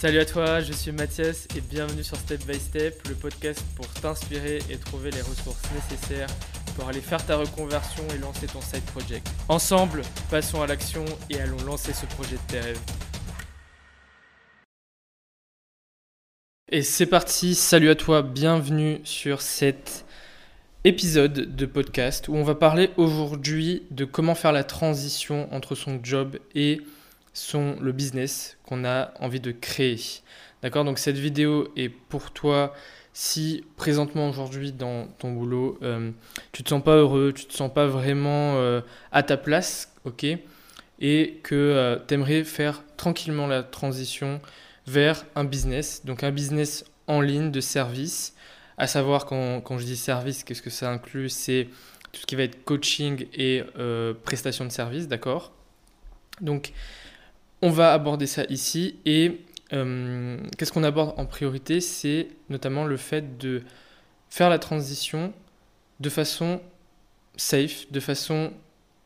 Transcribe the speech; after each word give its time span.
Salut 0.00 0.20
à 0.20 0.24
toi, 0.24 0.60
je 0.60 0.72
suis 0.72 0.92
Mathias 0.92 1.46
et 1.54 1.60
bienvenue 1.60 2.02
sur 2.02 2.16
Step 2.16 2.46
by 2.46 2.58
Step, 2.58 3.06
le 3.06 3.14
podcast 3.14 3.62
pour 3.76 3.86
t'inspirer 3.86 4.60
et 4.70 4.78
trouver 4.78 5.10
les 5.10 5.20
ressources 5.20 5.60
nécessaires 5.74 6.30
pour 6.74 6.88
aller 6.88 7.02
faire 7.02 7.22
ta 7.26 7.36
reconversion 7.36 8.04
et 8.14 8.16
lancer 8.16 8.46
ton 8.46 8.62
side 8.62 8.82
project. 8.84 9.28
Ensemble, 9.50 10.00
passons 10.30 10.62
à 10.62 10.66
l'action 10.66 11.04
et 11.28 11.38
allons 11.38 11.62
lancer 11.66 11.92
ce 11.92 12.06
projet 12.06 12.36
de 12.36 12.50
tes 12.50 12.60
rêves. 12.60 12.80
Et 16.72 16.80
c'est 16.80 17.04
parti, 17.04 17.54
salut 17.54 17.90
à 17.90 17.94
toi, 17.94 18.22
bienvenue 18.22 19.02
sur 19.04 19.42
cet 19.42 20.06
épisode 20.84 21.54
de 21.54 21.66
podcast 21.66 22.26
où 22.28 22.36
on 22.36 22.42
va 22.42 22.54
parler 22.54 22.88
aujourd'hui 22.96 23.82
de 23.90 24.06
comment 24.06 24.34
faire 24.34 24.52
la 24.52 24.64
transition 24.64 25.52
entre 25.52 25.74
son 25.74 26.00
job 26.02 26.38
et 26.54 26.80
sont 27.32 27.76
le 27.80 27.92
business 27.92 28.58
qu'on 28.64 28.84
a 28.84 29.12
envie 29.20 29.40
de 29.40 29.52
créer. 29.52 30.00
D'accord? 30.62 30.84
Donc 30.84 30.98
cette 30.98 31.16
vidéo 31.16 31.68
est 31.76 31.88
pour 31.88 32.32
toi. 32.32 32.74
Si 33.12 33.64
présentement 33.76 34.28
aujourd'hui 34.28 34.72
dans 34.72 35.06
ton 35.18 35.32
boulot, 35.32 35.78
euh, 35.82 36.10
tu 36.52 36.62
te 36.62 36.68
sens 36.68 36.82
pas 36.82 36.96
heureux, 36.96 37.32
tu 37.34 37.44
te 37.46 37.52
sens 37.52 37.72
pas 37.72 37.86
vraiment 37.86 38.54
euh, 38.56 38.80
à 39.10 39.22
ta 39.22 39.36
place, 39.36 39.92
ok? 40.04 40.24
Et 41.00 41.40
que 41.42 41.54
euh, 41.54 41.98
tu 42.06 42.14
aimerais 42.14 42.44
faire 42.44 42.84
tranquillement 42.96 43.46
la 43.46 43.62
transition 43.62 44.40
vers 44.86 45.24
un 45.34 45.44
business, 45.44 46.04
donc 46.04 46.22
un 46.22 46.30
business 46.30 46.84
en 47.08 47.20
ligne 47.20 47.50
de 47.50 47.60
service. 47.60 48.34
À 48.78 48.86
savoir, 48.86 49.26
quand, 49.26 49.60
quand 49.60 49.76
je 49.78 49.84
dis 49.84 49.96
service, 49.96 50.44
qu'est-ce 50.44 50.62
que 50.62 50.70
ça 50.70 50.90
inclut? 50.90 51.28
C'est 51.28 51.68
tout 52.12 52.20
ce 52.20 52.26
qui 52.26 52.36
va 52.36 52.44
être 52.44 52.64
coaching 52.64 53.26
et 53.34 53.62
prestation 54.24 54.64
de 54.64 54.70
service, 54.70 55.06
d'accord? 55.06 55.52
Donc, 56.40 56.72
on 57.62 57.70
va 57.70 57.92
aborder 57.92 58.26
ça 58.26 58.44
ici 58.48 58.96
et 59.04 59.40
euh, 59.72 60.38
qu'est-ce 60.56 60.72
qu'on 60.72 60.82
aborde 60.82 61.18
en 61.18 61.26
priorité? 61.26 61.80
C'est 61.80 62.28
notamment 62.48 62.84
le 62.84 62.96
fait 62.96 63.38
de 63.38 63.62
faire 64.28 64.50
la 64.50 64.58
transition 64.58 65.32
de 66.00 66.08
façon 66.08 66.60
safe, 67.36 67.90
de 67.90 68.00
façon 68.00 68.52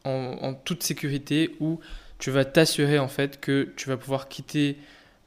en, 0.04 0.52
toute 0.52 0.82
sécurité 0.82 1.56
où 1.60 1.80
tu 2.18 2.30
vas 2.30 2.44
t'assurer 2.44 2.98
en 2.98 3.08
fait 3.08 3.40
que 3.40 3.72
tu 3.76 3.88
vas 3.88 3.96
pouvoir 3.96 4.28
quitter 4.28 4.76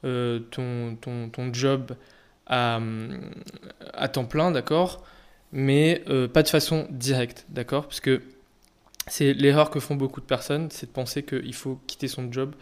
euh, 0.04 0.38
ton, 0.50 1.52
job 1.52 1.96
à, 2.46 2.80
à, 3.92 4.08
temps 4.08 4.24
plein, 4.24 4.50
d'accord? 4.50 5.04
Mais 5.52 6.02
euh, 6.08 6.28
pas 6.28 6.42
de 6.42 6.48
façon 6.48 6.86
directe, 6.90 7.44
d'accord? 7.48 7.86
Parce 7.86 8.00
que 8.00 8.22
c'est 9.08 9.32
l'erreur 9.32 9.70
que 9.70 9.80
font 9.80 9.96
beaucoup 9.96 10.20
de 10.20 10.26
personnes, 10.26 10.70
c'est 10.70 10.86
de 10.86 10.92
penser 10.92 11.22
qu'il 11.22 11.54
faut 11.54 11.80
quitter 11.86 12.08
son 12.08 12.30
job 12.30 12.54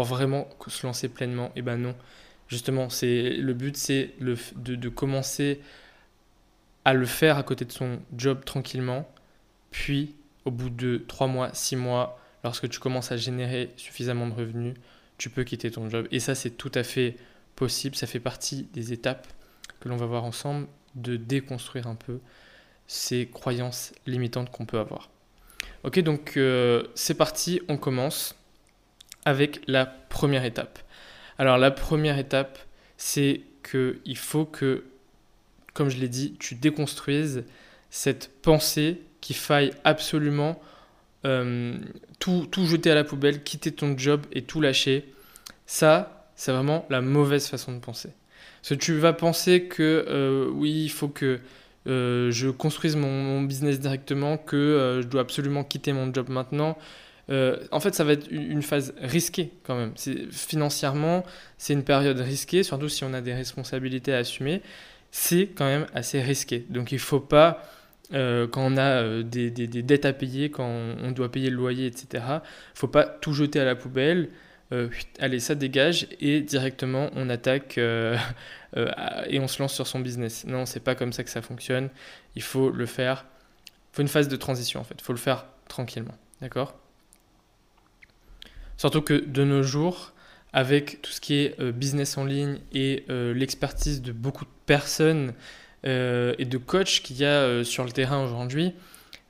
pour 0.00 0.06
vraiment 0.06 0.48
se 0.66 0.86
lancer 0.86 1.10
pleinement. 1.10 1.48
Et 1.48 1.52
eh 1.56 1.62
ben 1.62 1.76
non. 1.76 1.94
Justement, 2.48 2.88
c'est 2.88 3.36
le 3.36 3.52
but, 3.52 3.76
c'est 3.76 4.14
de, 4.18 4.88
commencer 4.88 5.60
à 6.86 6.94
le 6.94 7.04
faire 7.04 7.36
à 7.36 7.42
côté 7.42 7.66
de 7.66 7.72
son 7.72 8.00
job 8.16 8.42
tranquillement. 8.46 9.06
Puis, 9.70 10.14
au 10.46 10.50
bout 10.50 10.70
de 10.70 11.04
3 11.06 11.26
mois, 11.26 11.50
6 11.52 11.76
mois, 11.76 12.18
lorsque 12.44 12.66
tu 12.70 12.80
commences 12.80 13.12
à 13.12 13.18
générer 13.18 13.74
suffisamment 13.76 14.26
de 14.26 14.32
revenus, 14.32 14.74
tu 15.18 15.28
peux 15.28 15.44
quitter 15.44 15.70
ton 15.70 15.90
job. 15.90 16.08
Et 16.10 16.18
ça, 16.18 16.34
c'est 16.34 16.52
tout 16.52 16.72
à 16.74 16.82
fait 16.82 17.16
possible. 17.54 17.94
Ça 17.94 18.06
fait 18.06 18.20
partie 18.20 18.68
des 18.72 18.94
étapes 18.94 19.28
que 19.80 19.90
l'on 19.90 19.96
va 19.96 20.06
voir 20.06 20.24
ensemble 20.24 20.66
de 20.94 21.18
déconstruire 21.18 21.88
un 21.88 21.94
peu 21.94 22.20
ces 22.86 23.26
croyances 23.26 23.92
limitantes 24.06 24.50
qu'on 24.50 24.64
peut 24.64 24.78
avoir. 24.78 25.10
Ok, 25.84 25.98
donc 26.00 26.38
euh, 26.38 26.84
c'est 26.94 27.18
parti, 27.18 27.60
on 27.68 27.76
commence 27.76 28.34
avec 29.24 29.60
la 29.66 29.86
première 29.86 30.44
étape. 30.44 30.78
Alors 31.38 31.58
la 31.58 31.70
première 31.70 32.18
étape, 32.18 32.58
c'est 32.96 33.42
qu'il 33.68 34.16
faut 34.16 34.44
que, 34.44 34.84
comme 35.74 35.88
je 35.88 35.98
l'ai 35.98 36.08
dit, 36.08 36.36
tu 36.38 36.54
déconstruises 36.54 37.44
cette 37.90 38.30
pensée 38.42 39.00
qu'il 39.20 39.36
faille 39.36 39.72
absolument 39.84 40.60
euh, 41.26 41.76
tout, 42.18 42.46
tout, 42.50 42.66
jeter 42.66 42.90
à 42.90 42.94
la 42.94 43.04
poubelle, 43.04 43.42
quitter 43.42 43.72
ton 43.72 43.96
job 43.96 44.22
et 44.32 44.42
tout 44.42 44.60
lâcher. 44.60 45.12
Ça, 45.66 46.28
c'est 46.34 46.52
vraiment 46.52 46.86
la 46.90 47.00
mauvaise 47.00 47.46
façon 47.46 47.72
de 47.72 47.78
penser. 47.78 48.10
Parce 48.62 48.70
que 48.70 48.74
tu 48.74 48.98
vas 48.98 49.12
penser 49.12 49.64
que 49.64 50.04
euh, 50.08 50.50
oui, 50.52 50.84
il 50.84 50.90
faut 50.90 51.08
que 51.08 51.40
euh, 51.86 52.30
je 52.30 52.48
construise 52.48 52.96
mon, 52.96 53.10
mon, 53.10 53.42
business 53.42 53.80
directement, 53.80 54.36
que 54.36 55.00
je 55.02 55.06
dois 55.06 55.22
absolument 55.22 55.64
quitter 55.64 55.92
mon 55.92 56.12
job 56.12 56.28
maintenant, 56.28 56.76
euh, 57.30 57.56
en 57.70 57.80
fait, 57.80 57.94
ça 57.94 58.04
va 58.04 58.12
être 58.12 58.30
une 58.30 58.62
phase 58.62 58.92
risquée 59.00 59.52
quand 59.62 59.76
même. 59.76 59.92
Financièrement, 60.32 61.24
c'est 61.58 61.72
une 61.72 61.84
période 61.84 62.18
risquée, 62.18 62.62
surtout 62.62 62.88
si 62.88 63.04
on 63.04 63.14
a 63.14 63.20
des 63.20 63.34
responsabilités 63.34 64.12
à 64.12 64.18
assumer. 64.18 64.62
C'est 65.12 65.48
quand 65.48 65.64
même 65.64 65.86
assez 65.94 66.20
risqué. 66.20 66.66
Donc 66.70 66.92
il 66.92 66.96
ne 66.96 67.00
faut 67.00 67.20
pas, 67.20 67.64
euh, 68.14 68.48
quand 68.48 68.62
on 68.62 68.76
a 68.76 69.02
euh, 69.02 69.22
des, 69.22 69.50
dettes 69.50 70.04
à 70.04 70.12
payer, 70.12 70.50
quand 70.50 70.66
on, 70.66 71.12
doit 71.12 71.30
payer 71.30 71.50
le 71.50 71.56
loyer, 71.56 71.86
etc., 71.86 72.08
il 72.14 72.34
ne 72.34 72.40
faut 72.74 72.88
pas 72.88 73.04
tout 73.04 73.32
jeter 73.32 73.60
à 73.60 73.64
la 73.64 73.76
poubelle. 73.76 74.30
allez, 75.18 75.40
ça 75.40 75.54
dégage 75.54 76.06
et 76.20 76.40
directement 76.40 77.10
on 77.16 77.28
attaque 77.28 77.78
et 78.76 79.40
on 79.40 79.48
se 79.48 79.62
lance 79.62 79.74
sur 79.74 79.86
son 79.86 80.00
business. 80.00 80.44
Non, 80.46 80.66
c'est 80.66 80.80
pas 80.80 80.94
comme 80.96 81.12
ça 81.12 81.22
que 81.24 81.30
ça 81.30 81.42
fonctionne. 81.42 81.90
Il 82.34 82.42
faut 82.42 82.70
le 82.70 82.86
faire. 82.86 83.26
Il 83.92 83.96
faut 83.96 84.02
une 84.02 84.08
phase 84.08 84.28
de 84.28 84.36
transition 84.36 84.80
en 84.80 84.84
fait. 84.84 84.94
Il 84.98 85.04
faut 85.04 85.12
le 85.12 85.18
faire 85.18 85.46
tranquillement. 85.68 86.14
D'accord? 86.40 86.74
Surtout 88.80 89.02
que 89.02 89.12
de 89.12 89.44
nos 89.44 89.62
jours, 89.62 90.14
avec 90.54 91.02
tout 91.02 91.10
ce 91.10 91.20
qui 91.20 91.34
est 91.34 91.60
euh, 91.60 91.70
business 91.70 92.16
en 92.16 92.24
ligne 92.24 92.60
et 92.72 93.04
euh, 93.10 93.34
l'expertise 93.34 94.00
de 94.00 94.10
beaucoup 94.10 94.46
de 94.46 94.50
personnes 94.64 95.34
euh, 95.84 96.34
et 96.38 96.46
de 96.46 96.56
coachs 96.56 97.02
qu'il 97.02 97.18
y 97.18 97.26
a 97.26 97.62
sur 97.62 97.84
le 97.84 97.92
terrain 97.92 98.24
aujourd'hui, 98.24 98.72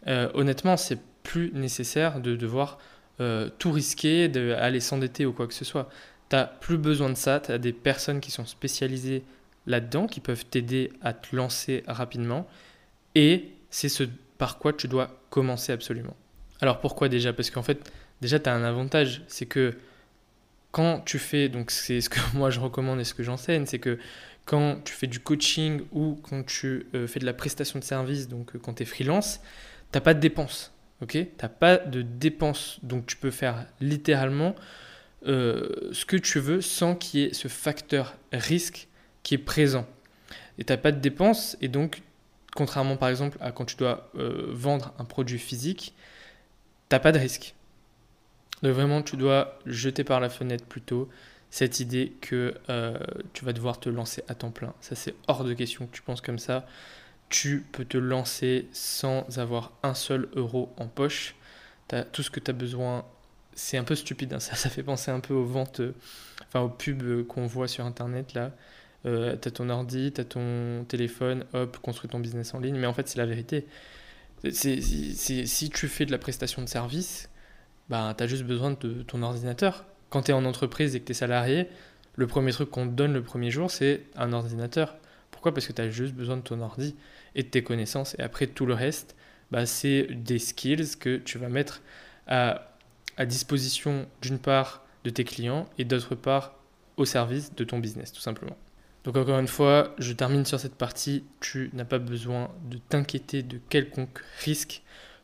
honnêtement, 0.06 0.76
c'est 0.76 1.00
plus 1.24 1.50
nécessaire 1.52 2.20
de 2.20 2.36
devoir 2.36 2.78
tout 3.58 3.72
risquer, 3.72 4.28
d'aller 4.28 4.78
s'endetter 4.78 5.26
ou 5.26 5.32
quoi 5.32 5.48
que 5.48 5.54
ce 5.54 5.64
soit. 5.64 5.90
Tu 6.28 6.36
n'as 6.36 6.44
plus 6.44 6.78
besoin 6.78 7.10
de 7.10 7.16
ça, 7.16 7.40
tu 7.40 7.50
as 7.50 7.58
des 7.58 7.72
personnes 7.72 8.20
qui 8.20 8.30
sont 8.30 8.46
spécialisées 8.46 9.24
là-dedans, 9.66 10.06
qui 10.06 10.20
peuvent 10.20 10.46
t'aider 10.46 10.92
à 11.02 11.12
te 11.12 11.34
lancer 11.34 11.82
rapidement. 11.88 12.46
Et 13.16 13.50
c'est 13.68 13.88
ce 13.88 14.04
par 14.38 14.58
quoi 14.58 14.72
tu 14.72 14.86
dois 14.86 15.20
commencer 15.28 15.72
absolument. 15.72 16.16
Alors 16.60 16.80
pourquoi 16.80 17.08
déjà? 17.08 17.32
Parce 17.32 17.50
qu'en 17.50 17.62
fait, 17.62 17.90
déjà, 18.20 18.38
tu 18.38 18.48
as 18.48 18.54
un 18.54 18.64
avantage, 18.64 19.22
c'est 19.28 19.46
que 19.46 19.76
quand 20.72 21.00
tu 21.00 21.18
fais, 21.18 21.48
donc 21.48 21.70
c'est 21.70 22.00
ce 22.00 22.08
que 22.08 22.20
moi 22.34 22.50
je 22.50 22.60
recommande 22.60 23.00
et 23.00 23.04
ce 23.04 23.14
que 23.14 23.22
j'enseigne, 23.22 23.66
c'est 23.66 23.78
que 23.78 23.98
quand 24.44 24.82
tu 24.84 24.92
fais 24.92 25.06
du 25.06 25.20
coaching 25.20 25.82
ou 25.92 26.18
quand 26.22 26.44
tu 26.44 26.86
euh, 26.94 27.06
fais 27.06 27.20
de 27.20 27.26
la 27.26 27.32
prestation 27.32 27.78
de 27.78 27.84
service, 27.84 28.28
donc 28.28 28.54
euh, 28.54 28.58
quand 28.58 28.74
tu 28.74 28.82
es 28.82 28.86
freelance, 28.86 29.40
tu 29.92 29.96
n'as 29.96 30.00
pas 30.00 30.14
de 30.14 30.20
dépenses. 30.20 30.72
ok? 31.02 31.12
Tu 31.12 31.28
n'as 31.42 31.48
pas 31.48 31.76
de 31.76 32.02
dépenses, 32.02 32.78
donc 32.82 33.06
tu 33.06 33.16
peux 33.16 33.30
faire 33.30 33.66
littéralement 33.80 34.54
euh, 35.26 35.90
ce 35.92 36.04
que 36.04 36.16
tu 36.16 36.40
veux 36.40 36.60
sans 36.60 36.94
qu'il 36.94 37.20
y 37.20 37.24
ait 37.24 37.34
ce 37.34 37.48
facteur 37.48 38.16
risque 38.32 38.88
qui 39.22 39.34
est 39.34 39.38
présent. 39.38 39.86
Et 40.58 40.64
tu 40.64 40.72
n'as 40.72 40.78
pas 40.78 40.92
de 40.92 41.00
dépenses, 41.00 41.56
et 41.60 41.68
donc, 41.68 42.02
contrairement 42.54 42.96
par 42.96 43.08
exemple 43.08 43.38
à 43.40 43.52
quand 43.52 43.64
tu 43.64 43.76
dois 43.76 44.10
vendre 44.14 44.92
un 44.98 45.04
produit 45.04 45.38
physique, 45.38 45.94
tu 46.88 46.96
n'as 46.96 47.00
pas 47.00 47.12
de 47.12 47.18
risque. 47.18 47.54
Donc 48.62 48.72
vraiment, 48.72 49.02
tu 49.02 49.16
dois 49.16 49.58
jeter 49.66 50.04
par 50.04 50.20
la 50.20 50.28
fenêtre 50.28 50.64
plutôt 50.64 51.08
cette 51.50 51.80
idée 51.80 52.12
que 52.20 52.54
euh, 52.68 52.96
tu 53.32 53.44
vas 53.44 53.52
devoir 53.52 53.80
te 53.80 53.88
lancer 53.88 54.22
à 54.28 54.34
temps 54.34 54.50
plein. 54.50 54.74
Ça, 54.80 54.94
c'est 54.94 55.14
hors 55.26 55.44
de 55.44 55.52
question 55.52 55.86
que 55.86 55.92
tu 55.92 56.02
penses 56.02 56.20
comme 56.20 56.38
ça. 56.38 56.66
Tu 57.28 57.66
peux 57.72 57.84
te 57.84 57.98
lancer 57.98 58.68
sans 58.72 59.38
avoir 59.38 59.72
un 59.82 59.94
seul 59.94 60.28
euro 60.34 60.72
en 60.76 60.86
poche. 60.86 61.34
As 61.92 62.04
tout 62.04 62.22
ce 62.22 62.30
que 62.30 62.38
tu 62.38 62.50
as 62.50 62.54
besoin. 62.54 63.04
C'est 63.54 63.76
un 63.76 63.84
peu 63.84 63.96
stupide, 63.96 64.32
hein. 64.32 64.40
ça, 64.40 64.54
ça 64.54 64.70
fait 64.70 64.82
penser 64.82 65.10
un 65.10 65.20
peu 65.20 65.34
aux 65.34 65.44
ventes, 65.44 65.80
euh, 65.80 65.94
enfin 66.46 66.60
aux 66.60 66.68
pubs 66.68 67.26
qu'on 67.26 67.46
voit 67.46 67.68
sur 67.68 67.84
Internet 67.84 68.34
là. 68.34 68.52
Euh, 69.06 69.34
tu 69.40 69.48
as 69.48 69.50
ton 69.50 69.70
ordi, 69.70 70.12
tu 70.12 70.20
as 70.20 70.24
ton 70.24 70.84
téléphone, 70.86 71.46
hop, 71.54 71.78
construis 71.78 72.10
ton 72.10 72.20
business 72.20 72.54
en 72.54 72.60
ligne. 72.60 72.76
Mais 72.76 72.86
en 72.86 72.94
fait, 72.94 73.08
c'est 73.08 73.18
la 73.18 73.26
vérité. 73.26 73.66
si 74.52 75.70
tu 75.72 75.88
fais 75.88 76.06
de 76.06 76.12
la 76.12 76.18
prestation 76.18 76.62
de 76.62 76.68
service, 76.68 77.30
bah, 77.90 78.14
tu 78.16 78.24
as 78.24 78.26
juste 78.26 78.44
besoin 78.44 78.70
de 78.70 79.02
ton 79.02 79.22
ordinateur. 79.22 79.84
Quand 80.08 80.22
tu 80.22 80.30
es 80.30 80.34
en 80.34 80.44
entreprise 80.44 80.94
et 80.94 81.00
que 81.00 81.06
tu 81.06 81.12
es 81.12 81.14
salarié, 81.14 81.68
le 82.14 82.26
premier 82.26 82.52
truc 82.52 82.70
qu'on 82.70 82.86
te 82.86 82.92
donne 82.92 83.12
le 83.12 83.22
premier 83.22 83.50
jour, 83.50 83.70
c'est 83.70 84.04
un 84.16 84.32
ordinateur. 84.32 84.96
Pourquoi? 85.30 85.52
Parce 85.52 85.66
que 85.66 85.72
tu 85.72 85.82
as 85.82 85.90
juste 85.90 86.14
besoin 86.14 86.36
de 86.36 86.42
ton 86.42 86.60
ordi 86.60 86.94
et 87.34 87.42
de 87.42 87.48
tes 87.48 87.62
connaissances. 87.62 88.14
Et 88.18 88.22
après, 88.22 88.46
tout 88.46 88.64
le 88.64 88.74
reste, 88.74 89.16
bah, 89.50 89.66
c'est 89.66 90.06
des 90.10 90.38
skills 90.38 90.96
que 90.98 91.16
tu 91.16 91.38
vas 91.38 91.48
mettre 91.48 91.82
à, 92.26 92.72
à 93.16 93.26
disposition 93.26 94.06
d'une 94.22 94.38
part 94.38 94.84
de 95.04 95.10
tes 95.10 95.24
clients 95.24 95.68
et 95.78 95.84
d'autre 95.84 96.14
part 96.14 96.54
au 96.96 97.04
service 97.04 97.54
de 97.54 97.64
ton 97.64 97.78
business, 97.78 98.12
tout 98.12 98.20
simplement. 98.20 98.56
Donc 99.04 99.16
encore 99.16 99.38
une 99.38 99.48
fois, 99.48 99.94
je 99.98 100.12
termine 100.12 100.44
sur 100.44 100.60
cette 100.60 100.74
partie. 100.74 101.24
Tu 101.40 101.70
n'as 101.72 101.86
pas 101.86 101.98
besoin 101.98 102.50
de 102.70 102.76
t'inquiéter 102.76 103.42
de 103.42 103.58
quelconque 103.70 104.20
risque 104.44 104.82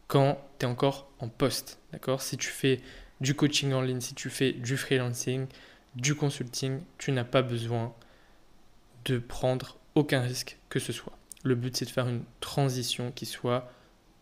quand 0.09 0.41
tu 0.59 0.67
es 0.67 0.69
encore 0.69 1.11
en 1.19 1.29
poste. 1.29 1.79
D'accord? 1.93 2.23
Si 2.23 2.37
tu 2.37 2.49
fais 2.49 2.81
du 3.21 3.35
coaching 3.35 3.73
en 3.73 3.81
ligne, 3.81 4.01
si 4.01 4.15
tu 4.15 4.31
fais 4.31 4.53
du 4.53 4.77
freelancing, 4.77 5.47
du 5.95 6.15
consulting, 6.15 6.81
tu 6.99 7.13
n'as 7.13 7.25
pas 7.25 7.43
besoin 7.43 7.95
de 9.07 9.19
prendre 9.19 9.79
aucun 9.95 10.21
risque 10.21 10.59
que 10.69 10.79
ce 10.79 10.93
soit. 10.93 11.17
Le 11.43 11.55
but, 11.55 11.77
c'est 11.77 11.85
de 11.85 11.91
faire 11.91 12.09
une 12.09 12.23
transition 12.41 13.13
qui 13.13 13.25
soit 13.25 13.71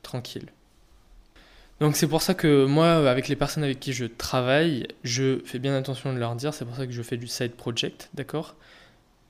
tranquille. 0.03 0.47
Donc 1.81 1.97
c'est 1.97 2.07
pour 2.07 2.23
ça 2.23 2.35
que 2.35 2.67
moi, 2.67 3.11
avec 3.11 3.29
les 3.29 3.35
personnes 3.35 3.65
avec 3.65 3.81
qui 3.81 3.93
je 3.93 4.05
travaille, 4.05 4.87
je 5.03 5.41
fais 5.45 5.59
bien 5.59 5.75
attention 5.75 6.13
de 6.13 6.19
leur 6.19 6.37
dire, 6.37 6.55
c'est 6.55 6.65
pour 6.65 6.77
ça 6.77 6.87
que 6.87 6.93
je 6.93 7.03
fais 7.03 7.17
du 7.17 7.27
side 7.27 7.55
project, 7.55 8.11
d'accord? 8.15 8.55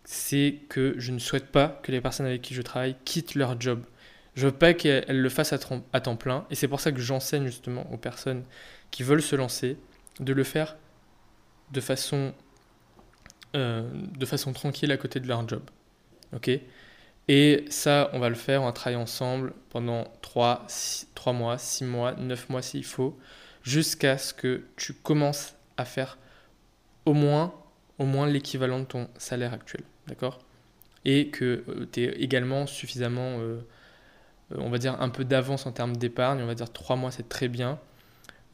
C'est 0.04 0.58
que 0.68 0.94
je 0.98 1.12
ne 1.12 1.18
souhaite 1.18 1.46
pas 1.46 1.80
que 1.82 1.90
les 1.90 2.02
personnes 2.02 2.26
avec 2.26 2.42
qui 2.42 2.52
je 2.52 2.60
travaille 2.60 2.96
quittent 3.06 3.34
leur 3.34 3.58
job. 3.58 3.82
Je 4.34 4.46
veux 4.46 4.52
pas 4.52 4.74
qu'elles 4.74 5.20
le 5.20 5.28
fassent 5.28 5.52
à, 5.52 5.58
temps 6.00 6.16
plein, 6.16 6.46
et 6.50 6.54
c'est 6.54 6.68
pour 6.68 6.80
ça 6.80 6.90
que 6.92 7.00
j'enseigne 7.00 7.46
justement 7.46 7.90
aux 7.92 7.96
personnes 7.96 8.44
qui 8.90 9.02
veulent 9.02 9.22
se 9.22 9.36
lancer 9.36 9.76
de 10.20 10.32
le 10.32 10.44
faire 10.44 10.76
de 11.72 11.80
façon, 11.80 12.32
euh, 13.54 13.88
tranquille 14.54 14.92
à 14.92 14.96
côté 14.96 15.20
de 15.20 15.28
leur 15.28 15.48
job. 15.48 15.62
Et 17.28 17.64
ça, 17.70 18.10
on 18.12 18.18
va 18.18 18.28
le 18.28 18.34
faire, 18.34 18.62
on 18.62 18.66
va 18.66 18.72
travailler 18.72 19.00
ensemble 19.00 19.54
pendant 19.70 20.04
3, 20.20 20.66
3 21.14 21.32
mois, 21.32 21.58
6 21.58 21.84
mois, 21.84 22.14
9 22.14 22.50
mois 22.50 22.62
s'il 22.62 22.84
faut, 22.84 23.18
jusqu'à 23.62 24.18
ce 24.18 24.34
que 24.34 24.64
tu 24.76 24.92
commences 24.92 25.54
à 25.76 25.84
faire 25.84 26.18
au 27.06 27.14
moins, 27.14 27.54
au 27.98 28.04
moins 28.04 28.26
l'équivalent 28.26 28.80
de 28.80 28.84
ton 28.84 29.08
salaire 29.16 29.54
actuel. 29.54 29.82
D'accord? 30.06 30.40
Et 31.06 31.28
que 31.28 31.64
euh, 31.68 31.86
tu 31.90 32.04
es 32.04 32.08
également 32.20 32.66
suffisamment, 32.66 33.38
euh, 33.40 33.60
on 34.56 34.70
va 34.70 34.78
dire, 34.78 35.00
un 35.00 35.08
peu 35.08 35.24
d'avance 35.24 35.66
en 35.66 35.72
termes 35.72 35.96
d'épargne. 35.96 36.42
On 36.42 36.46
va 36.46 36.54
dire 36.54 36.72
3 36.72 36.96
mois, 36.96 37.10
c'est 37.10 37.28
très 37.28 37.48
bien. 37.48 37.78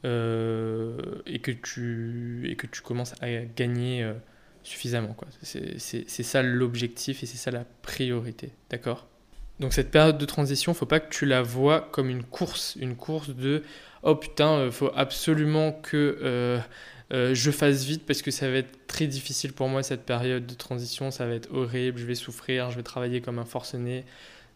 et, 0.03 1.39
que 1.41 1.51
tu, 1.51 2.49
et 2.49 2.55
que 2.55 2.67
tu 2.67 2.81
commences 2.81 3.13
à 3.21 3.27
gagner 3.55 4.11
suffisamment. 4.63 5.13
Quoi. 5.13 5.27
C'est, 5.41 6.07
ça 6.23 6.41
l'objectif 6.41 7.23
et 7.23 7.25
c'est 7.25 7.37
ça 7.37 7.51
la 7.51 7.65
priorité. 7.81 8.51
D'accord? 8.69 9.07
Donc 9.59 9.73
cette 9.73 9.91
période 9.91 10.17
de 10.17 10.25
transition, 10.25 10.73
faut 10.73 10.85
pas 10.85 10.99
que 10.99 11.13
tu 11.13 11.25
la 11.25 11.41
vois 11.41 11.89
comme 11.91 12.09
une 12.09 12.23
course. 12.23 12.77
Une 12.79 12.95
course 12.95 13.29
de 13.29 13.63
oh 14.03 14.15
putain, 14.15 14.53
euh, 14.53 14.71
faut 14.71 14.91
absolument 14.95 15.71
que 15.71 16.17
euh, 16.23 16.59
euh, 17.13 17.35
je 17.35 17.51
fasse 17.51 17.83
vite 17.83 18.05
parce 18.05 18.21
que 18.21 18.31
ça 18.31 18.49
va 18.49 18.57
être 18.57 18.87
très 18.87 19.07
difficile 19.07 19.53
pour 19.53 19.67
moi 19.67 19.83
cette 19.83 20.03
période 20.03 20.47
de 20.47 20.53
transition. 20.53 21.11
Ça 21.11 21.25
va 21.27 21.35
être 21.35 21.53
horrible, 21.53 21.99
je 21.99 22.05
vais 22.05 22.15
souffrir, 22.15 22.71
je 22.71 22.77
vais 22.77 22.83
travailler 22.83 23.21
comme 23.21 23.39
un 23.39 23.45
forcené. 23.45 24.05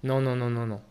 Non, 0.04 0.22
non, 0.22 0.36
non, 0.36 0.50
non, 0.50 0.66
non. 0.66 0.82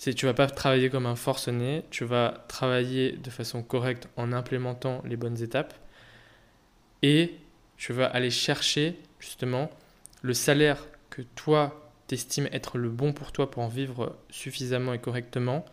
C'est, 0.00 0.14
tu 0.14 0.24
vas 0.24 0.32
pas 0.32 0.46
travailler 0.46 0.88
comme 0.88 1.04
un 1.04 1.14
forcené, 1.14 1.84
tu 1.90 2.06
vas 2.06 2.42
travailler 2.48 3.12
de 3.12 3.28
façon 3.28 3.62
correcte 3.62 4.08
en 4.16 4.32
implémentant 4.32 5.02
les 5.04 5.14
bonnes 5.14 5.42
étapes. 5.42 5.74
Et 7.02 7.34
tu 7.76 7.92
vas 7.92 8.06
aller 8.06 8.30
chercher 8.30 8.98
justement 9.18 9.68
le 10.22 10.32
salaire 10.32 10.86
que 11.10 11.20
toi 11.20 11.92
t'estimes 12.06 12.48
être 12.50 12.78
le 12.78 12.88
bon 12.88 13.12
pour 13.12 13.30
toi 13.30 13.50
pour 13.50 13.62
en 13.62 13.68
vivre 13.68 14.16
suffisamment 14.30 14.94
et 14.94 14.98
correctement 14.98 15.66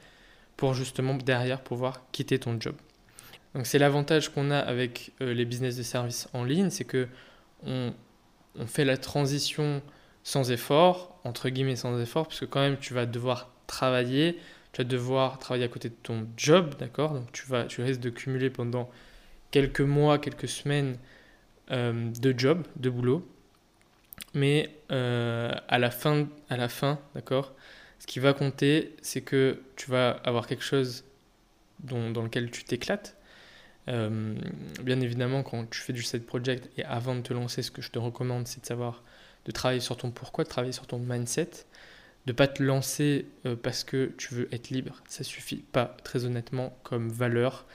pour 0.57 0.73
justement 0.73 1.13
derrière 1.13 1.61
pouvoir 1.61 2.01
quitter 2.11 2.37
ton 2.37 2.59
job. 2.59 2.75
Donc 3.55 3.65
c'est 3.65 3.79
l'avantage 3.79 4.27
qu'on 4.27 4.51
a 4.51 4.59
avec 4.59 5.13
euh, 5.21 5.33
les 5.33 5.45
business 5.45 5.77
de 5.77 5.83
services 5.83 6.27
en 6.33 6.43
ligne, 6.43 6.69
c'est 6.69 6.83
que 6.83 7.07
on, 7.65 7.93
fait 8.65 8.83
la 8.83 8.97
transition 8.97 9.81
sans 10.23 10.51
effort, 10.51 11.17
entre 11.23 11.47
guillemets 11.47 11.77
sans 11.77 11.97
effort, 12.01 12.27
parce 12.27 12.41
que 12.41 12.45
quand 12.45 12.59
même 12.59 12.77
tu 12.77 12.93
vas 12.93 13.05
devoir 13.05 13.53
travailler, 13.67 14.37
tu 14.73 14.81
vas 14.81 14.87
devoir 14.87 15.39
travailler 15.39 15.65
à 15.65 15.67
côté 15.67 15.89
de 15.89 15.95
ton 15.95 16.27
job, 16.37 16.75
d'accord? 16.79 17.13
Donc 17.13 17.31
tu 17.31 17.45
vas, 17.47 17.65
tu 17.65 17.81
risques 17.81 18.01
de 18.01 18.09
cumuler 18.09 18.49
pendant 18.49 18.89
quelques 19.51 19.81
mois, 19.81 20.19
quelques 20.19 20.47
semaines 20.47 20.97
euh, 21.71 22.11
de 22.11 22.37
job, 22.37 22.65
de 22.77 22.89
boulot. 22.89 23.27
Mais 24.33 24.75
euh, 24.91 25.51
à 25.67 25.79
la 25.79 25.89
fin, 25.89 26.27
fin 26.69 26.99
d'accord, 27.15 27.53
ce 27.99 28.07
qui 28.07 28.19
va 28.19 28.33
compter, 28.33 28.95
c'est 29.01 29.21
que 29.21 29.61
tu 29.75 29.89
vas 29.89 30.11
avoir 30.23 30.47
quelque 30.47 30.63
chose 30.63 31.05
dans 31.79 32.23
lequel 32.23 32.51
tu 32.51 32.63
t'éclates. 32.63 33.17
Euh, 33.89 34.35
bien 34.83 34.99
évidemment, 34.99 35.43
quand 35.43 35.69
tu 35.69 35.79
fais 35.79 35.93
du 35.93 36.03
side 36.03 36.25
project 36.25 36.69
et 36.77 36.83
avant 36.83 37.15
de 37.15 37.21
te 37.21 37.33
lancer, 37.33 37.61
ce 37.61 37.71
que 37.71 37.81
je 37.81 37.89
te 37.89 37.99
recommande, 37.99 38.47
c'est 38.47 38.61
de 38.61 38.65
savoir 38.65 39.03
de 39.45 39.51
travailler 39.51 39.79
sur 39.79 39.95
ton 39.95 40.11
pourquoi, 40.11 40.43
de 40.43 40.49
travailler 40.49 40.73
sur 40.73 40.87
ton 40.87 40.99
mindset, 40.99 41.49
de 42.27 42.33
pas 42.33 42.47
te 42.47 42.61
lancer 42.61 43.25
parce 43.63 43.83
que 43.83 44.13
tu 44.17 44.35
veux 44.35 44.53
être 44.53 44.69
libre. 44.69 45.01
Ça 45.07 45.23
suffit 45.23 45.63
pas, 45.71 45.97
très 46.03 46.25
honnêtement, 46.25 46.77
comme 46.83 47.09
valeur. 47.09 47.65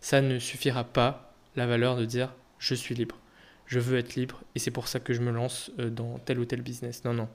Ça 0.00 0.20
ne 0.20 0.38
suffira 0.38 0.84
pas 0.84 1.34
la 1.56 1.66
valeur 1.66 1.96
de 1.96 2.04
dire 2.04 2.34
je 2.58 2.74
suis 2.74 2.94
libre 2.94 3.16
je 3.70 3.78
veux 3.78 3.98
être 3.98 4.16
libre 4.16 4.42
et 4.56 4.58
c'est 4.58 4.72
pour 4.72 4.88
ça 4.88 4.98
que 4.98 5.14
je 5.14 5.20
me 5.20 5.30
lance 5.30 5.70
euh, 5.78 5.90
dans 5.90 6.18
tel 6.18 6.40
ou 6.40 6.44
tel 6.44 6.60
business. 6.60 7.04
Non, 7.04 7.14
non. 7.14 7.28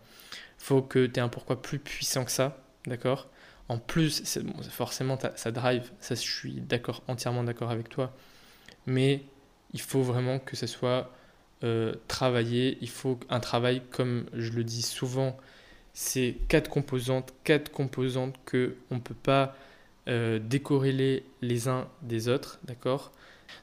faut 0.57 0.81
que 0.81 1.05
tu 1.05 1.17
aies 1.17 1.23
un 1.23 1.29
pourquoi 1.29 1.61
plus 1.61 1.79
puissant 1.79 2.25
que 2.25 2.31
ça, 2.31 2.61
d'accord? 2.85 3.29
En 3.69 3.79
plus, 3.79 4.37
forcément, 4.69 5.17
ça 5.35 5.51
drive, 5.51 5.91
ça 5.99 6.13
je 6.13 6.19
suis 6.19 6.61
d'accord, 6.61 7.01
entièrement 7.07 7.43
d'accord 7.43 7.71
avec 7.71 7.89
toi, 7.89 8.13
mais 8.85 9.23
il 9.73 9.81
faut 9.81 10.03
vraiment 10.03 10.37
que 10.37 10.55
ce 10.55 10.67
soit 10.67 11.11
euh, 11.63 11.95
travaillé, 12.07 12.77
il 12.81 12.89
faut 12.89 13.19
un 13.29 13.39
travail, 13.39 13.81
comme 13.89 14.25
je 14.33 14.51
le 14.51 14.63
dis 14.63 14.83
souvent, 14.83 15.35
c'est 15.95 16.35
quatre 16.49 16.69
composantes, 16.69 17.33
quatre 17.43 17.71
composantes 17.71 18.35
que 18.45 18.75
on 18.91 18.99
peut 18.99 19.15
pas 19.15 19.55
euh, 20.07 20.37
décorréler 20.37 21.23
les 21.41 21.67
uns 21.67 21.87
des 22.03 22.27
autres, 22.27 22.59
d'accord? 22.65 23.11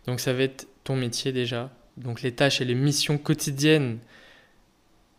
Donc 0.06 0.19
ça 0.19 0.32
va 0.32 0.43
être 0.43 0.67
ton 0.82 0.96
métier 0.96 1.31
déjà, 1.31 1.70
donc 1.96 2.23
les 2.23 2.32
tâches 2.32 2.61
et 2.61 2.64
les 2.64 2.75
missions 2.75 3.19
quotidiennes 3.19 3.99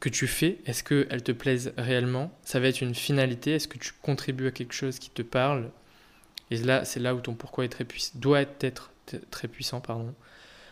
que 0.02 0.10
tu 0.10 0.28
fais, 0.28 0.58
est-ce 0.66 0.84
qu'elles 0.84 1.24
te 1.24 1.32
plaisent 1.32 1.74
réellement? 1.78 2.38
Ça 2.44 2.60
va 2.60 2.68
être 2.68 2.82
une 2.82 2.96
finalité, 2.96 3.52
est-ce 3.54 3.70
que 3.70 3.78
tu 3.78 3.94
contribues 4.02 4.48
à 4.48 4.52
quelque 4.52 4.74
chose 4.74 5.00
qui 5.00 5.10
te 5.10 5.22
parle? 5.22 5.72
Et 6.52 6.58
là, 6.58 6.84
c'est 6.84 7.00
là 7.00 7.16
où 7.16 7.22
ton 7.22 7.36
pourquoi 7.36 7.66
doit 8.16 8.42
être 8.60 8.92
très 9.32 9.48
puissant. 9.48 9.80
Pardon. 9.80 10.14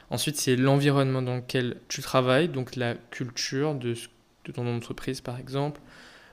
Ensuite, 0.10 0.36
c'est 0.38 0.58
l'environnement 0.58 1.22
dans 1.22 1.38
lequel 1.38 1.78
tu 1.88 2.02
travailles, 2.02 2.50
donc 2.50 2.76
la 2.76 2.96
culture 2.96 3.74
de, 3.74 3.96
ton 4.54 4.68
entreprise 4.68 5.22
par 5.22 5.40
exemple, 5.40 5.80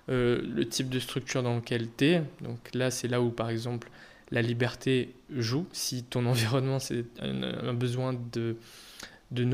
euh, 0.08 0.40
le 0.42 0.66
type 0.66 0.88
de 0.88 0.98
structure 0.98 1.42
dans 1.42 1.56
lequel 1.56 1.88
tu 1.96 2.06
es. 2.06 2.22
Donc 2.40 2.58
là, 2.74 2.90
c'est 2.90 3.08
là 3.08 3.20
où 3.20 3.30
par 3.30 3.50
exemple 3.50 3.90
la 4.30 4.42
liberté 4.42 5.14
joue. 5.34 5.66
Si 5.72 6.02
ton 6.02 6.26
environnement, 6.26 6.78
c'est 6.78 7.04
un 7.20 7.74
besoin 7.74 8.14
de 8.32 8.56
de, 9.30 9.44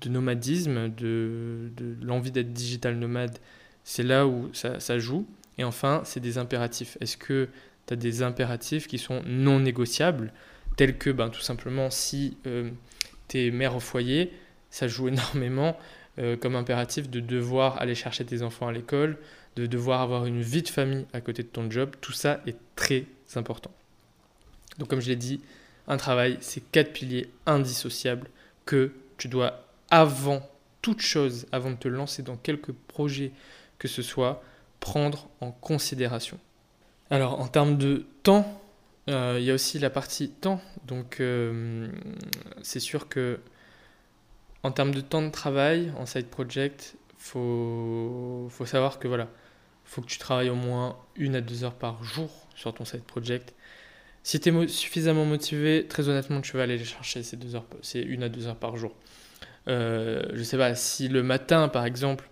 de, 0.00 0.08
nomadisme, 0.08 0.88
de, 0.88 1.70
l'envie 2.02 2.30
d'être 2.30 2.52
digital 2.52 2.96
nomade, 2.96 3.38
c'est 3.84 4.02
là 4.02 4.26
où 4.26 4.50
ça, 4.52 4.98
joue. 4.98 5.26
Et 5.58 5.64
enfin, 5.64 6.02
c'est 6.04 6.20
des 6.20 6.38
impératifs. 6.38 6.96
Est-ce 7.00 7.16
que 7.16 7.48
tu 7.86 7.94
as 7.94 7.96
des 7.96 8.22
impératifs 8.22 8.86
qui 8.86 8.98
sont 8.98 9.22
non 9.26 9.60
négociables, 9.60 10.32
tels 10.76 10.96
que 10.96 11.10
ben, 11.10 11.28
tout 11.28 11.40
simplement 11.40 11.90
si 11.90 12.36
euh, 12.46 12.70
tu 13.28 13.46
es 13.46 13.50
mère 13.50 13.76
au 13.76 13.80
foyer, 13.80 14.32
ça 14.70 14.86
joue 14.86 15.08
énormément 15.08 15.76
euh, 16.18 16.36
comme 16.36 16.56
impératif 16.56 17.08
de 17.08 17.20
devoir 17.20 17.80
aller 17.80 17.94
chercher 17.94 18.24
tes 18.24 18.42
enfants 18.42 18.68
à 18.68 18.72
l'école, 18.72 19.18
de 19.56 19.66
devoir 19.66 20.00
avoir 20.00 20.26
une 20.26 20.42
vie 20.42 20.62
de 20.62 20.68
famille 20.68 21.06
à 21.12 21.20
côté 21.20 21.42
de 21.42 21.48
ton 21.48 21.70
job. 21.70 21.90
Tout 22.00 22.12
ça 22.12 22.40
est 22.46 22.56
très 22.76 23.06
important. 23.34 23.72
Donc 24.78 24.88
comme 24.88 25.00
je 25.00 25.08
l'ai 25.08 25.16
dit, 25.16 25.40
un 25.88 25.96
travail, 25.96 26.38
c'est 26.40 26.62
quatre 26.70 26.92
piliers 26.92 27.30
indissociables 27.46 28.28
que 28.64 28.92
tu 29.16 29.28
dois, 29.28 29.64
avant 29.90 30.48
toute 30.82 31.00
chose, 31.00 31.46
avant 31.52 31.70
de 31.72 31.76
te 31.76 31.88
lancer 31.88 32.22
dans 32.22 32.36
quelques 32.36 32.72
projets 32.72 33.32
que 33.78 33.88
ce 33.88 34.02
soit, 34.02 34.42
prendre 34.78 35.28
en 35.40 35.50
considération. 35.50 36.38
Alors, 37.10 37.40
en 37.40 37.48
termes 37.48 37.76
de 37.76 38.06
temps, 38.22 38.62
euh, 39.08 39.36
il 39.38 39.44
y 39.44 39.50
a 39.50 39.54
aussi 39.54 39.78
la 39.78 39.90
partie 39.90 40.30
temps. 40.30 40.60
Donc, 40.86 41.20
euh, 41.20 41.88
c'est 42.62 42.80
sûr 42.80 43.08
que 43.08 43.40
en 44.62 44.70
termes 44.70 44.94
de 44.94 45.00
temps 45.00 45.22
de 45.22 45.30
travail, 45.30 45.92
en 45.98 46.06
side 46.06 46.26
project, 46.26 46.94
faut, 47.18 48.46
faut 48.50 48.66
savoir 48.66 48.98
que 48.98 49.08
voilà, 49.08 49.28
faut 49.90 50.02
que 50.02 50.06
tu 50.06 50.18
travailles 50.18 50.50
au 50.50 50.54
moins 50.54 50.96
une 51.16 51.34
à 51.34 51.40
deux 51.40 51.64
heures 51.64 51.74
par 51.74 52.04
jour 52.04 52.30
sur 52.54 52.72
ton 52.72 52.84
side 52.84 53.02
project. 53.02 53.54
Si 54.22 54.38
tu 54.38 54.48
es 54.48 54.68
suffisamment 54.68 55.24
motivé, 55.24 55.84
très 55.88 56.08
honnêtement, 56.08 56.40
tu 56.40 56.56
vas 56.56 56.62
aller 56.62 56.78
les 56.78 56.84
chercher 56.84 57.24
ces 57.24 57.36
deux 57.36 57.56
heures, 57.56 57.66
c'est 57.82 58.00
une 58.00 58.22
à 58.22 58.28
deux 58.28 58.46
heures 58.46 58.56
par 58.56 58.76
jour. 58.76 58.92
Euh, 59.66 60.22
je 60.32 60.44
sais 60.44 60.56
pas, 60.56 60.76
si 60.76 61.08
le 61.08 61.24
matin, 61.24 61.66
par 61.68 61.84
exemple, 61.86 62.30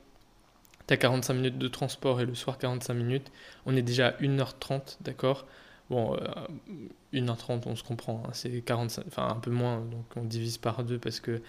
tu 0.87 0.95
as 0.95 0.97
45 0.97 1.35
minutes 1.35 1.59
de 1.59 1.67
transport 1.67 2.21
et 2.21 2.27
le 2.27 2.35
soir 2.37 2.59
45 2.59 2.95
minutes, 2.95 3.33
on 3.67 3.75
est 3.75 3.83
déjà 3.83 4.09
à 4.09 4.13
1h30, 4.21 4.99
d'accord? 5.01 5.45
Bon, 5.91 6.17
1h30, 7.13 7.51
euh, 7.51 7.59
on 7.67 7.75
se 7.75 7.83
comprend, 7.83 8.23
hein, 8.25 8.31
c'est 8.35 8.61
45, 8.61 9.05
enfin 9.09 9.29
un 9.31 9.41
peu 9.41 9.51
moins, 9.51 9.81
donc 9.81 10.05
on 10.15 10.23
divise 10.23 10.59
par 10.59 10.85
deux 10.85 10.99
parce 10.99 11.19
que 11.19 11.43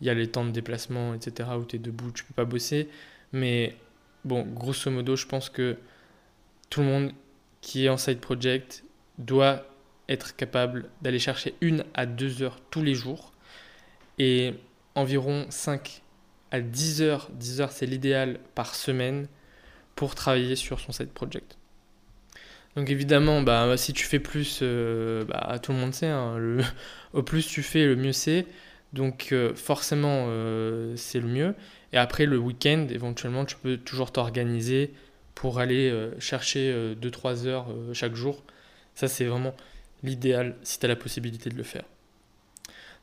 il 0.00 0.06
y 0.06 0.10
a 0.10 0.14
les 0.14 0.28
temps 0.28 0.44
de 0.44 0.50
déplacement, 0.50 1.14
etc., 1.14 1.48
où 1.58 1.64
tu 1.64 1.76
es 1.76 1.78
debout, 1.80 2.12
tu 2.12 2.22
peux 2.22 2.34
pas 2.34 2.44
bosser. 2.44 2.88
Mais 3.32 3.74
bon, 4.26 4.42
grosso 4.42 4.90
modo, 4.90 5.16
je 5.16 5.26
pense 5.26 5.48
que 5.48 5.76
tout 6.68 6.80
le 6.80 6.86
monde 6.86 7.12
qui 7.60 7.86
est 7.86 7.88
en 7.88 7.96
side 7.96 8.20
project 8.20 8.84
doit 9.18 9.64
être 10.08 10.36
capable 10.36 10.90
d'aller 11.02 11.18
chercher 11.18 11.54
une 11.60 11.84
à 11.94 12.06
deux 12.06 12.42
heures 12.42 12.60
tous 12.70 12.82
les 12.82 12.94
jours 12.94 13.32
et 14.18 14.54
environ 14.94 15.46
5 15.48 16.02
à 16.50 16.60
10 16.60 17.02
heures, 17.02 17.28
10 17.32 17.60
heures 17.60 17.72
c'est 17.72 17.86
l'idéal 17.86 18.38
par 18.54 18.74
semaine 18.74 19.26
pour 19.94 20.14
travailler 20.14 20.56
sur 20.56 20.80
son 20.80 20.92
side 20.92 21.10
project. 21.10 21.56
Donc 22.76 22.90
évidemment, 22.90 23.40
bah, 23.40 23.76
si 23.78 23.94
tu 23.94 24.04
fais 24.04 24.18
plus, 24.18 24.60
euh, 24.62 25.24
bah, 25.24 25.58
tout 25.62 25.72
le 25.72 25.78
monde 25.78 25.94
sait, 25.94 26.06
hein, 26.06 26.36
au 27.14 27.22
plus 27.22 27.46
tu 27.46 27.62
fais, 27.62 27.86
le 27.86 27.96
mieux 27.96 28.12
c'est. 28.12 28.46
Donc 28.92 29.28
euh, 29.32 29.54
forcément, 29.54 30.26
euh, 30.28 30.94
c'est 30.96 31.20
le 31.20 31.26
mieux. 31.26 31.54
Et 31.96 31.98
après, 31.98 32.26
le 32.26 32.38
week-end, 32.38 32.86
éventuellement, 32.90 33.44
tu 33.44 33.56
peux 33.56 33.78
toujours 33.78 34.12
t'organiser 34.12 34.92
pour 35.34 35.58
aller 35.58 35.90
chercher 36.18 36.94
2-3 37.00 37.46
heures 37.46 37.66
chaque 37.94 38.14
jour. 38.14 38.44
Ça, 38.94 39.08
c'est 39.08 39.24
vraiment 39.24 39.54
l'idéal 40.02 40.56
si 40.62 40.78
tu 40.78 40.84
as 40.84 40.88
la 40.88 40.96
possibilité 40.96 41.48
de 41.50 41.56
le 41.56 41.62
faire. 41.62 41.84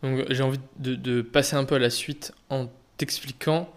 Donc 0.04 0.26
j'ai 0.30 0.44
envie 0.44 0.60
de, 0.78 1.22
passer 1.22 1.56
un 1.56 1.64
peu 1.64 1.76
à 1.76 1.80
la 1.80 1.90
suite 1.90 2.34
en 2.50 2.70
t'expliquant 2.98 3.74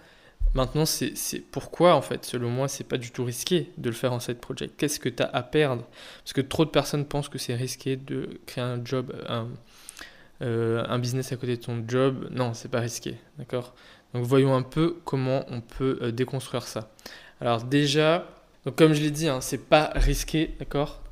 Maintenant, 0.54 0.86
c'est 0.86 1.12
pourquoi, 1.50 1.96
en 1.96 2.00
fait, 2.00 2.24
selon 2.24 2.48
moi, 2.48 2.66
c'est 2.66 2.84
pas 2.84 2.96
du 2.96 3.10
tout 3.10 3.24
risqué 3.24 3.70
de 3.76 3.90
le 3.90 3.94
faire 3.94 4.14
en 4.14 4.20
side 4.20 4.38
project. 4.38 4.74
Qu'est-ce 4.78 4.98
que 4.98 5.10
tu 5.10 5.22
as 5.22 5.26
à 5.26 5.42
perdre? 5.42 5.84
Parce 6.22 6.32
que 6.32 6.40
trop 6.40 6.64
de 6.64 6.70
personnes 6.70 7.04
pensent 7.04 7.28
que 7.28 7.36
c'est 7.36 7.54
risqué 7.54 7.96
de 7.96 8.40
créer 8.46 8.64
un 8.64 8.82
job, 8.82 9.12
un, 9.28 9.48
euh, 10.40 10.82
un 10.88 10.98
business 10.98 11.30
à 11.32 11.36
côté 11.36 11.58
de 11.58 11.62
ton 11.62 11.84
job. 11.86 12.28
Non, 12.30 12.54
c'est 12.54 12.70
pas 12.70 12.80
risqué, 12.80 13.16
d'accord? 13.36 13.74
Donc 14.14 14.24
voyons 14.24 14.54
un 14.54 14.62
peu 14.62 14.98
comment 15.04 15.44
on 15.48 15.60
peut 15.60 15.98
euh, 16.00 16.12
déconstruire 16.12 16.62
ça. 16.62 16.90
Alors 17.40 17.64
déjà, 17.64 18.26
donc 18.64 18.76
comme 18.76 18.92
je 18.94 19.02
l'ai 19.02 19.10
dit, 19.10 19.28
hein, 19.28 19.40
c'est 19.40 19.68
pas 19.68 19.92
risqué, 19.94 20.56
d'accord? 20.58 21.02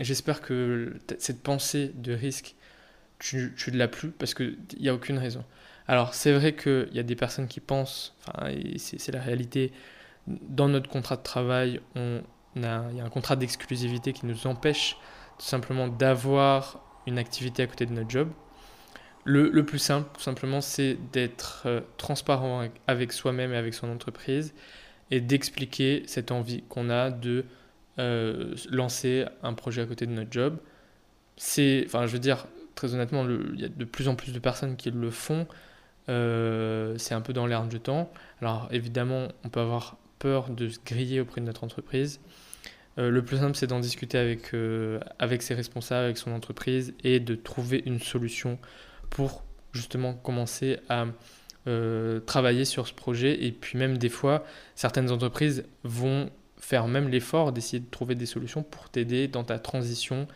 J'espère 0.00 0.40
que 0.40 0.94
cette 1.18 1.42
pensée 1.42 1.92
de 1.94 2.12
risque, 2.12 2.54
tu 3.18 3.54
ne 3.68 3.76
l'as 3.76 3.88
plus 3.88 4.10
parce 4.10 4.34
qu'il 4.34 4.58
n'y 4.80 4.88
a 4.88 4.94
aucune 4.94 5.18
raison. 5.18 5.44
Alors 5.88 6.14
c'est 6.14 6.32
vrai 6.32 6.54
qu'il 6.54 6.90
y 6.92 6.98
a 6.98 7.04
des 7.04 7.14
personnes 7.14 7.46
qui 7.46 7.60
pensent, 7.60 8.14
enfin, 8.26 8.50
c'est 8.76 9.12
la 9.12 9.20
réalité, 9.20 9.72
dans 10.26 10.68
notre 10.68 10.90
contrat 10.90 11.16
de 11.16 11.22
travail, 11.22 11.80
il 11.94 12.22
y 12.62 12.64
a 12.66 13.04
un 13.04 13.10
contrat 13.10 13.36
d'exclusivité 13.36 14.12
qui 14.12 14.26
nous 14.26 14.46
empêche 14.46 14.96
tout 15.38 15.46
simplement 15.46 15.86
d'avoir 15.86 16.80
une 17.06 17.18
activité 17.18 17.62
à 17.62 17.66
côté 17.68 17.86
de 17.86 17.92
notre 17.92 18.10
job. 18.10 18.30
Le, 19.28 19.64
plus 19.64 19.80
simple, 19.80 20.08
tout 20.14 20.22
simplement, 20.22 20.60
c'est 20.60 20.96
d'être 21.12 21.64
euh, 21.66 21.80
transparent 21.96 22.68
avec 22.86 23.12
soi-même 23.12 23.52
et 23.52 23.56
avec 23.56 23.74
son 23.74 23.90
entreprise 23.90 24.54
et 25.10 25.20
d'expliquer 25.20 26.04
cette 26.06 26.30
envie 26.30 26.62
qu'on 26.68 26.90
a 26.90 27.10
de 27.10 27.44
euh, 27.98 28.54
lancer 28.70 29.24
un 29.42 29.52
projet 29.52 29.82
à 29.82 29.86
côté 29.86 30.06
de 30.06 30.12
notre 30.12 30.30
job. 30.30 30.58
C'est, 31.36 31.82
enfin, 31.86 32.06
je 32.06 32.12
veux 32.12 32.20
dire, 32.20 32.46
très 32.76 32.94
honnêtement, 32.94 33.26
il 33.28 33.60
y 33.60 33.64
a 33.64 33.68
de 33.68 33.84
plus 33.84 34.06
en 34.06 34.14
plus 34.14 34.32
de 34.32 34.38
personnes 34.38 34.76
qui 34.76 34.92
le 34.92 35.10
font. 35.10 35.48
Euh, 36.08 36.96
c'est 36.96 37.14
un 37.14 37.20
peu 37.20 37.32
dans 37.32 37.46
l'air 37.46 37.66
du 37.66 37.80
temps. 37.80 38.12
Alors 38.40 38.68
évidemment, 38.70 39.26
on 39.42 39.48
peut 39.48 39.60
avoir 39.60 39.96
peur 40.20 40.50
de 40.50 40.68
se 40.68 40.78
griller 40.86 41.18
auprès 41.20 41.40
de 41.40 41.46
notre 41.46 41.64
entreprise. 41.64 42.20
Le 42.98 43.20
plus 43.22 43.36
simple, 43.38 43.56
c'est 43.56 43.66
d'en 43.66 43.80
discuter 43.80 44.16
avec 45.18 45.42
ses 45.42 45.54
responsables, 45.54 46.04
avec 46.04 46.16
son 46.16 46.32
entreprise, 46.32 46.94
et 47.04 47.20
de 47.20 47.34
trouver 47.34 47.82
une 47.84 48.00
solution 48.00 48.58
pour 49.10 49.42
justement 49.72 50.14
commencer 50.14 50.78
à 50.88 51.06
travailler 52.26 52.64
sur 52.64 52.86
ce 52.86 52.92
projet. 52.92 53.44
Et 53.44 53.50
puis 53.50 53.76
même 53.76 53.98
des 53.98 54.08
fois, 54.08 54.44
certaines 54.76 55.10
entreprises 55.10 55.64
vont 55.82 56.30
faire 56.58 56.88
même 56.88 57.08
l'effort 57.08 57.52
d'essayer 57.52 57.80
de 57.80 57.90
trouver 57.90 58.14
des 58.14 58.26
solutions 58.26 58.62
pour 58.62 58.88
t'aider 58.88 59.28
dans 59.28 59.44
ta 59.44 59.58
transition, 59.58 60.26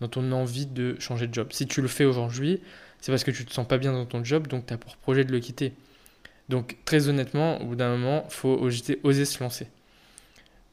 dans 0.00 0.08
ton 0.08 0.32
envie 0.32 0.66
de 0.66 0.96
changer 0.98 1.26
de 1.26 1.34
job. 1.34 1.48
Si 1.52 1.66
tu 1.66 1.82
le 1.82 1.88
fais 1.88 2.04
aujourd'hui, 2.04 2.60
c'est 3.00 3.12
parce 3.12 3.24
que 3.24 3.30
tu 3.30 3.44
te 3.44 3.52
sens 3.52 3.66
pas 3.66 3.78
bien 3.78 3.92
dans 3.92 4.06
ton 4.06 4.24
job, 4.24 4.46
donc 4.46 4.66
tu 4.66 4.74
as 4.74 4.78
pour 4.78 4.96
projet 4.96 5.24
de 5.24 5.32
le 5.32 5.40
quitter. 5.40 5.72
Donc 6.48 6.76
très 6.84 7.08
honnêtement, 7.08 7.60
au 7.60 7.66
bout 7.66 7.76
d'un 7.76 7.90
moment, 7.90 8.24
il 8.26 8.32
faut 8.32 8.58
oser, 8.58 9.24
se 9.24 9.42
lancer. 9.42 9.66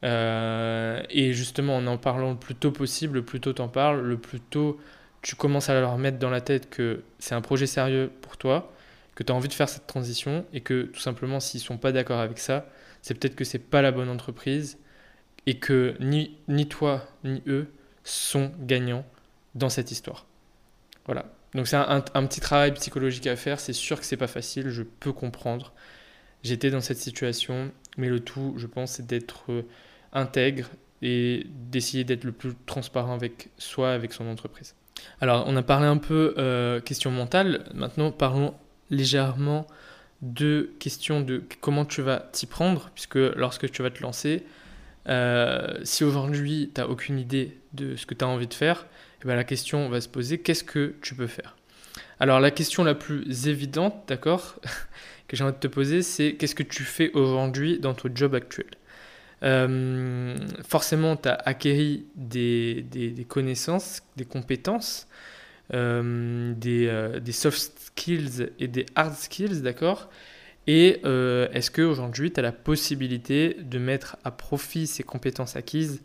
Euh, 0.04 1.02
et 1.10 1.32
justement, 1.32 1.76
en 1.76 1.86
en 1.86 1.98
parlant 1.98 2.30
le 2.30 2.38
plus 2.38 2.54
tôt 2.54 2.72
possible, 2.72 3.16
le 3.16 3.24
plus 3.24 3.40
tôt 3.40 3.52
t'en 3.52 3.68
parles, 3.68 4.00
le 4.00 4.16
plus 4.16 4.40
tôt 4.40 4.80
tu 5.22 5.36
commences 5.36 5.68
à 5.68 5.80
leur 5.80 5.96
mettre 5.98 6.18
dans 6.18 6.30
la 6.30 6.40
tête 6.40 6.68
que 6.68 7.04
c'est 7.18 7.34
un 7.34 7.40
projet 7.40 7.66
sérieux 7.66 8.10
pour 8.20 8.36
toi, 8.36 8.72
que 9.14 9.22
tu 9.22 9.32
as 9.32 9.34
envie 9.34 9.48
de 9.48 9.54
faire 9.54 9.68
cette 9.68 9.86
transition 9.86 10.44
et 10.52 10.60
que 10.60 10.82
tout 10.84 11.00
simplement 11.00 11.40
s'ils 11.40 11.60
sont 11.60 11.78
pas 11.78 11.92
d'accord 11.92 12.20
avec 12.20 12.38
ça, 12.38 12.66
c'est 13.02 13.14
peut-être 13.14 13.36
que 13.36 13.44
c'est 13.44 13.58
pas 13.58 13.82
la 13.82 13.92
bonne 13.92 14.08
entreprise 14.08 14.78
et 15.46 15.58
que 15.58 15.96
ni, 16.00 16.36
ni 16.48 16.68
toi 16.68 17.04
ni 17.24 17.42
eux 17.46 17.72
sont 18.04 18.52
gagnants 18.60 19.04
dans 19.54 19.68
cette 19.68 19.90
histoire. 19.90 20.26
Voilà. 21.06 21.26
Donc 21.54 21.68
c'est 21.68 21.76
un, 21.76 22.00
petit 22.00 22.40
travail 22.40 22.72
psychologique 22.74 23.26
à 23.26 23.36
faire. 23.36 23.60
C'est 23.60 23.72
sûr 23.72 24.00
que 24.00 24.06
c'est 24.06 24.16
pas 24.16 24.26
facile, 24.26 24.70
je 24.70 24.82
peux 24.82 25.12
comprendre. 25.12 25.72
J'étais 26.42 26.70
dans 26.70 26.80
cette 26.80 26.98
situation, 26.98 27.70
mais 27.96 28.08
le 28.08 28.20
tout, 28.20 28.54
je 28.56 28.66
pense, 28.66 28.92
c'est 28.92 29.06
d'être 29.06 29.52
euh, 29.52 29.62
intègre 30.12 30.70
et 31.02 31.46
d'essayer 31.70 32.04
d'être 32.04 32.24
le 32.24 32.32
plus 32.32 32.54
transparent 32.66 33.14
avec 33.14 33.50
soi, 33.58 33.92
avec 33.92 34.12
son 34.12 34.26
entreprise. 34.26 34.74
Alors, 35.20 35.44
on 35.46 35.56
a 35.56 35.62
parlé 35.62 35.86
un 35.86 35.98
peu 35.98 36.34
euh, 36.38 36.80
question 36.80 37.10
mentale. 37.10 37.64
Maintenant, 37.74 38.10
parlons 38.10 38.54
légèrement 38.90 39.66
de 40.20 40.72
questions 40.78 41.20
de 41.20 41.42
comment 41.60 41.84
tu 41.84 42.02
vas 42.02 42.28
t'y 42.32 42.46
prendre, 42.46 42.90
puisque 42.94 43.16
lorsque 43.16 43.70
tu 43.70 43.82
vas 43.82 43.90
te 43.90 44.02
lancer, 44.02 44.44
euh, 45.08 45.78
si 45.82 46.04
aujourd'hui 46.04 46.70
tu 46.74 46.80
n'as 46.80 46.86
aucune 46.86 47.18
idée 47.18 47.58
de 47.72 47.96
ce 47.96 48.06
que 48.06 48.14
tu 48.14 48.24
as 48.24 48.28
envie 48.28 48.46
de 48.46 48.54
faire, 48.54 48.86
eh 49.22 49.26
ben, 49.26 49.34
la 49.34 49.44
question 49.44 49.88
va 49.88 50.00
se 50.00 50.08
poser 50.08 50.38
qu'est-ce 50.38 50.64
que 50.64 50.94
tu 51.02 51.14
peux 51.14 51.26
faire? 51.26 51.56
Alors 52.20 52.38
la 52.38 52.50
question 52.50 52.84
la 52.84 52.94
plus 52.94 53.48
évidente, 53.48 54.04
d'accord, 54.06 54.60
que 55.28 55.36
j'ai 55.36 55.42
envie 55.42 55.54
de 55.54 55.58
te 55.58 55.66
poser, 55.66 56.02
c'est 56.02 56.34
qu'est-ce 56.34 56.54
que 56.54 56.62
tu 56.62 56.84
fais 56.84 57.10
aujourd'hui 57.12 57.78
dans 57.80 57.94
ton 57.94 58.08
job 58.14 58.34
actuel? 58.34 58.66
Euh, 59.42 60.36
Forcément, 60.62 61.16
tu 61.16 61.28
as 61.28 61.34
acquéri 61.34 62.06
des, 62.16 63.26
connaissances, 63.28 64.02
des 64.16 64.24
compétences, 64.24 65.08
euh, 65.74 66.52
des, 66.54 66.86
euh, 66.86 67.20
des, 67.20 67.32
soft 67.32 67.78
skills 67.78 68.50
et 68.58 68.68
des 68.68 68.86
hard 68.94 69.14
skills, 69.14 69.62
d'accord? 69.62 70.10
Et 70.66 71.00
est-ce 71.04 71.70
qu'aujourd'hui, 71.70 72.32
tu 72.32 72.38
as 72.38 72.42
la 72.42 72.52
possibilité 72.52 73.56
de 73.60 73.78
mettre 73.78 74.16
à 74.22 74.30
profit 74.30 74.86
ces 74.86 75.02
compétences 75.02 75.56
acquises 75.56 76.02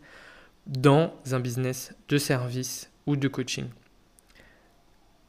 dans 0.66 1.14
un 1.30 1.38
business 1.38 1.94
de 2.08 2.18
service 2.18 2.90
ou 3.06 3.14
de 3.14 3.28
coaching? 3.28 3.66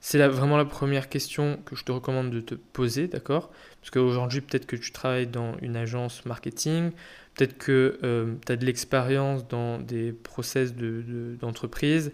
C'est 0.01 0.25
vraiment 0.27 0.57
la 0.57 0.65
première 0.65 1.09
question 1.09 1.59
que 1.65 1.75
je 1.75 1.83
te 1.83 1.91
recommande 1.91 2.31
de 2.31 2.39
te 2.39 2.55
poser, 2.55 3.07
d'accord? 3.07 3.51
Parce 3.81 3.91
qu'aujourd'hui, 3.91 4.39
peut-être 4.39 4.65
que 4.65 4.77
tu 4.77 4.91
travailles 4.91 5.27
dans 5.27 5.57
une 5.61 5.75
agence 5.75 6.25
marketing, 6.25 6.91
peut-être 7.35 7.57
que 7.57 7.99
euh, 8.03 8.35
tu 8.45 8.51
as 8.51 8.55
de 8.55 8.65
l'expérience 8.65 9.47
dans 9.47 9.77
des 9.77 10.13
process 10.13 10.73
d'entreprise, 10.73 12.13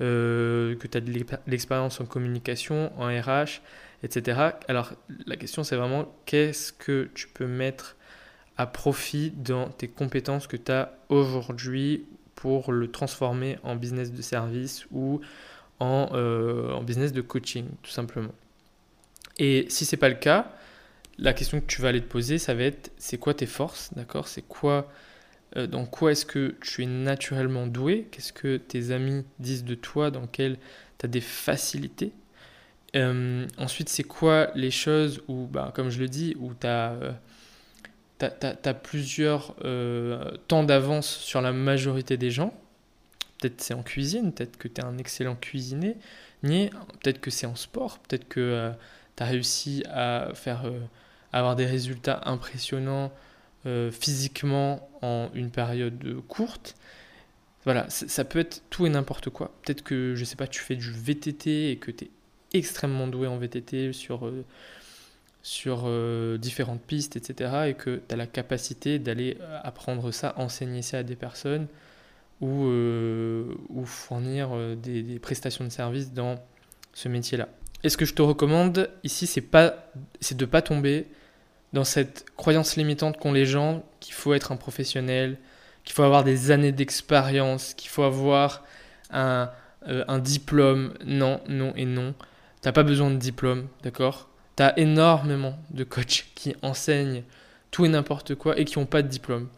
de, 0.00 0.04
euh, 0.04 0.76
que 0.76 0.86
tu 0.86 0.96
as 0.96 1.00
de 1.02 1.12
l'expérience 1.46 2.00
en 2.00 2.06
communication, 2.06 2.90
en 2.98 3.06
RH, 3.08 3.60
etc. 4.02 4.40
Alors, 4.66 4.92
la 5.26 5.36
question, 5.36 5.62
c'est 5.62 5.76
vraiment 5.76 6.14
qu'est-ce 6.24 6.72
que 6.72 7.10
tu 7.14 7.28
peux 7.28 7.46
mettre 7.46 7.96
à 8.56 8.66
profit 8.66 9.30
dans 9.30 9.68
tes 9.68 9.88
compétences 9.88 10.46
que 10.46 10.56
tu 10.56 10.72
as 10.72 10.96
aujourd'hui 11.10 12.06
pour 12.34 12.72
le 12.72 12.90
transformer 12.90 13.58
en 13.62 13.76
business 13.76 14.12
de 14.12 14.22
service 14.22 14.86
ou 14.90 15.20
en, 15.80 16.10
euh, 16.12 16.72
en 16.72 16.82
business 16.82 17.12
de 17.12 17.20
coaching, 17.20 17.66
tout 17.82 17.90
simplement. 17.90 18.32
Et 19.38 19.66
si 19.68 19.84
c'est 19.84 19.96
pas 19.96 20.08
le 20.08 20.14
cas, 20.14 20.52
la 21.18 21.32
question 21.34 21.60
que 21.60 21.66
tu 21.66 21.82
vas 21.82 21.88
aller 21.88 22.00
te 22.00 22.08
poser, 22.08 22.38
ça 22.38 22.54
va 22.54 22.64
être 22.64 22.92
c'est 22.98 23.18
quoi 23.18 23.34
tes 23.34 23.46
forces, 23.46 23.92
d'accord? 23.94 24.28
C'est 24.28 24.46
quoi, 24.46 24.90
euh, 25.56 25.66
dans 25.66 25.86
quoi 25.86 26.12
est-ce 26.12 26.26
que 26.26 26.54
tu 26.60 26.82
es 26.82 26.86
naturellement 26.86 27.66
doué? 27.66 28.08
Qu'est-ce 28.10 28.32
que 28.32 28.56
tes 28.56 28.90
amis 28.92 29.24
disent 29.38 29.64
de 29.64 29.74
toi? 29.74 30.10
Dans 30.10 30.26
quelles 30.26 30.58
tu 30.98 31.06
as 31.06 31.08
des 31.08 31.20
facilités? 31.20 32.12
Euh, 32.96 33.46
Ensuite, 33.58 33.88
c'est 33.88 34.04
quoi 34.04 34.50
les 34.54 34.70
choses 34.70 35.22
où, 35.28 35.46
bah, 35.46 35.72
comme 35.74 35.90
je 35.90 36.00
le 36.00 36.08
dis, 36.08 36.34
où 36.40 36.52
tu 36.54 36.66
as 36.66 37.14
plusieurs 38.82 39.54
temps 40.48 40.64
d'avance 40.64 41.08
sur 41.08 41.40
la 41.42 41.52
majorité 41.52 42.16
des 42.16 42.30
gens? 42.30 42.54
Peut-être 43.38 43.60
c'est 43.60 43.74
en 43.74 43.82
cuisine, 43.82 44.32
peut-être 44.32 44.56
que 44.56 44.68
tu 44.68 44.80
es 44.80 44.84
un 44.84 44.98
excellent 44.98 45.36
cuisinier, 45.36 45.96
peut-être 46.42 47.20
que 47.20 47.30
c'est 47.30 47.46
en 47.46 47.56
sport, 47.56 47.98
peut-être 47.98 48.28
que 48.28 48.40
euh, 48.40 48.70
tu 49.16 49.22
as 49.22 49.26
réussi 49.26 49.84
à 49.90 50.30
faire 50.34 50.64
euh, 50.64 50.80
avoir 51.32 51.56
des 51.56 51.66
résultats 51.66 52.22
impressionnants 52.24 53.12
physiquement 53.90 54.88
en 55.02 55.28
une 55.34 55.50
période 55.50 56.22
courte. 56.28 56.76
Voilà, 57.64 57.90
ça 57.90 58.24
peut 58.24 58.38
être 58.38 58.62
tout 58.70 58.86
et 58.86 58.88
n'importe 58.90 59.28
quoi. 59.30 59.52
Peut-être 59.64 59.82
que, 59.82 60.14
je 60.14 60.24
sais 60.24 60.36
pas, 60.36 60.46
tu 60.46 60.60
fais 60.60 60.76
du 60.76 60.92
VTT 60.92 61.72
et 61.72 61.76
que 61.76 61.90
tu 61.90 62.04
es 62.04 62.10
extrêmement 62.56 63.08
doué 63.08 63.26
en 63.26 63.38
VTT 63.38 63.92
sur 63.92 64.30
sur 65.46 65.84
euh, 65.84 66.38
différentes 66.38 66.82
pistes, 66.82 67.14
etc. 67.14 67.68
Et 67.68 67.74
que 67.74 68.02
tu 68.08 68.12
as 68.12 68.16
la 68.16 68.26
capacité 68.26 68.98
d'aller 68.98 69.38
euh, 69.40 69.60
apprendre 69.62 70.10
ça, 70.10 70.34
enseigner 70.38 70.82
ça 70.82 70.98
à 70.98 71.02
des 71.04 71.14
personnes 71.14 71.68
ou, 72.40 72.66
euh, 72.66 73.54
ou 73.68 73.84
fournir 73.84 74.50
des, 74.76 75.18
prestations 75.18 75.64
de 75.64 75.70
services 75.70 76.12
dans 76.12 76.36
ce 76.92 77.08
métier-là. 77.08 77.48
Et 77.84 77.88
ce 77.88 77.96
que 77.96 78.04
je 78.04 78.14
te 78.14 78.22
recommande 78.22 78.90
ici, 79.04 79.26
c'est 79.26 79.40
pas, 79.40 79.90
c'est 80.20 80.36
de 80.36 80.44
pas 80.44 80.62
tomber 80.62 81.06
dans 81.72 81.84
cette 81.84 82.24
croyance 82.36 82.76
limitante 82.76 83.18
qu'ont 83.18 83.32
les 83.32 83.46
gens 83.46 83.84
qu'il 84.00 84.14
faut 84.14 84.34
être 84.34 84.52
un 84.52 84.56
professionnel, 84.56 85.38
qu'il 85.84 85.94
faut 85.94 86.02
avoir 86.02 86.24
des 86.24 86.50
années 86.50 86.72
d'expérience, 86.72 87.74
qu'il 87.74 87.90
faut 87.90 88.02
avoir 88.02 88.64
un, 89.10 89.50
euh, 89.88 90.18
diplôme. 90.18 90.94
Non, 91.04 91.40
non 91.48 91.72
et 91.76 91.84
non. 91.84 92.14
T'as 92.60 92.72
pas 92.72 92.82
besoin 92.82 93.10
de 93.10 93.16
diplôme, 93.16 93.68
d'accord? 93.82 94.28
T'as 94.56 94.72
énormément 94.76 95.58
de 95.70 95.84
coachs 95.84 96.26
qui 96.34 96.56
enseignent 96.62 97.22
tout 97.70 97.84
et 97.84 97.88
n'importe 97.88 98.34
quoi 98.34 98.58
et 98.58 98.64
qui 98.64 98.78
n'ont 98.78 98.86
pas 98.86 99.02
de 99.02 99.08
diplôme. 99.08 99.48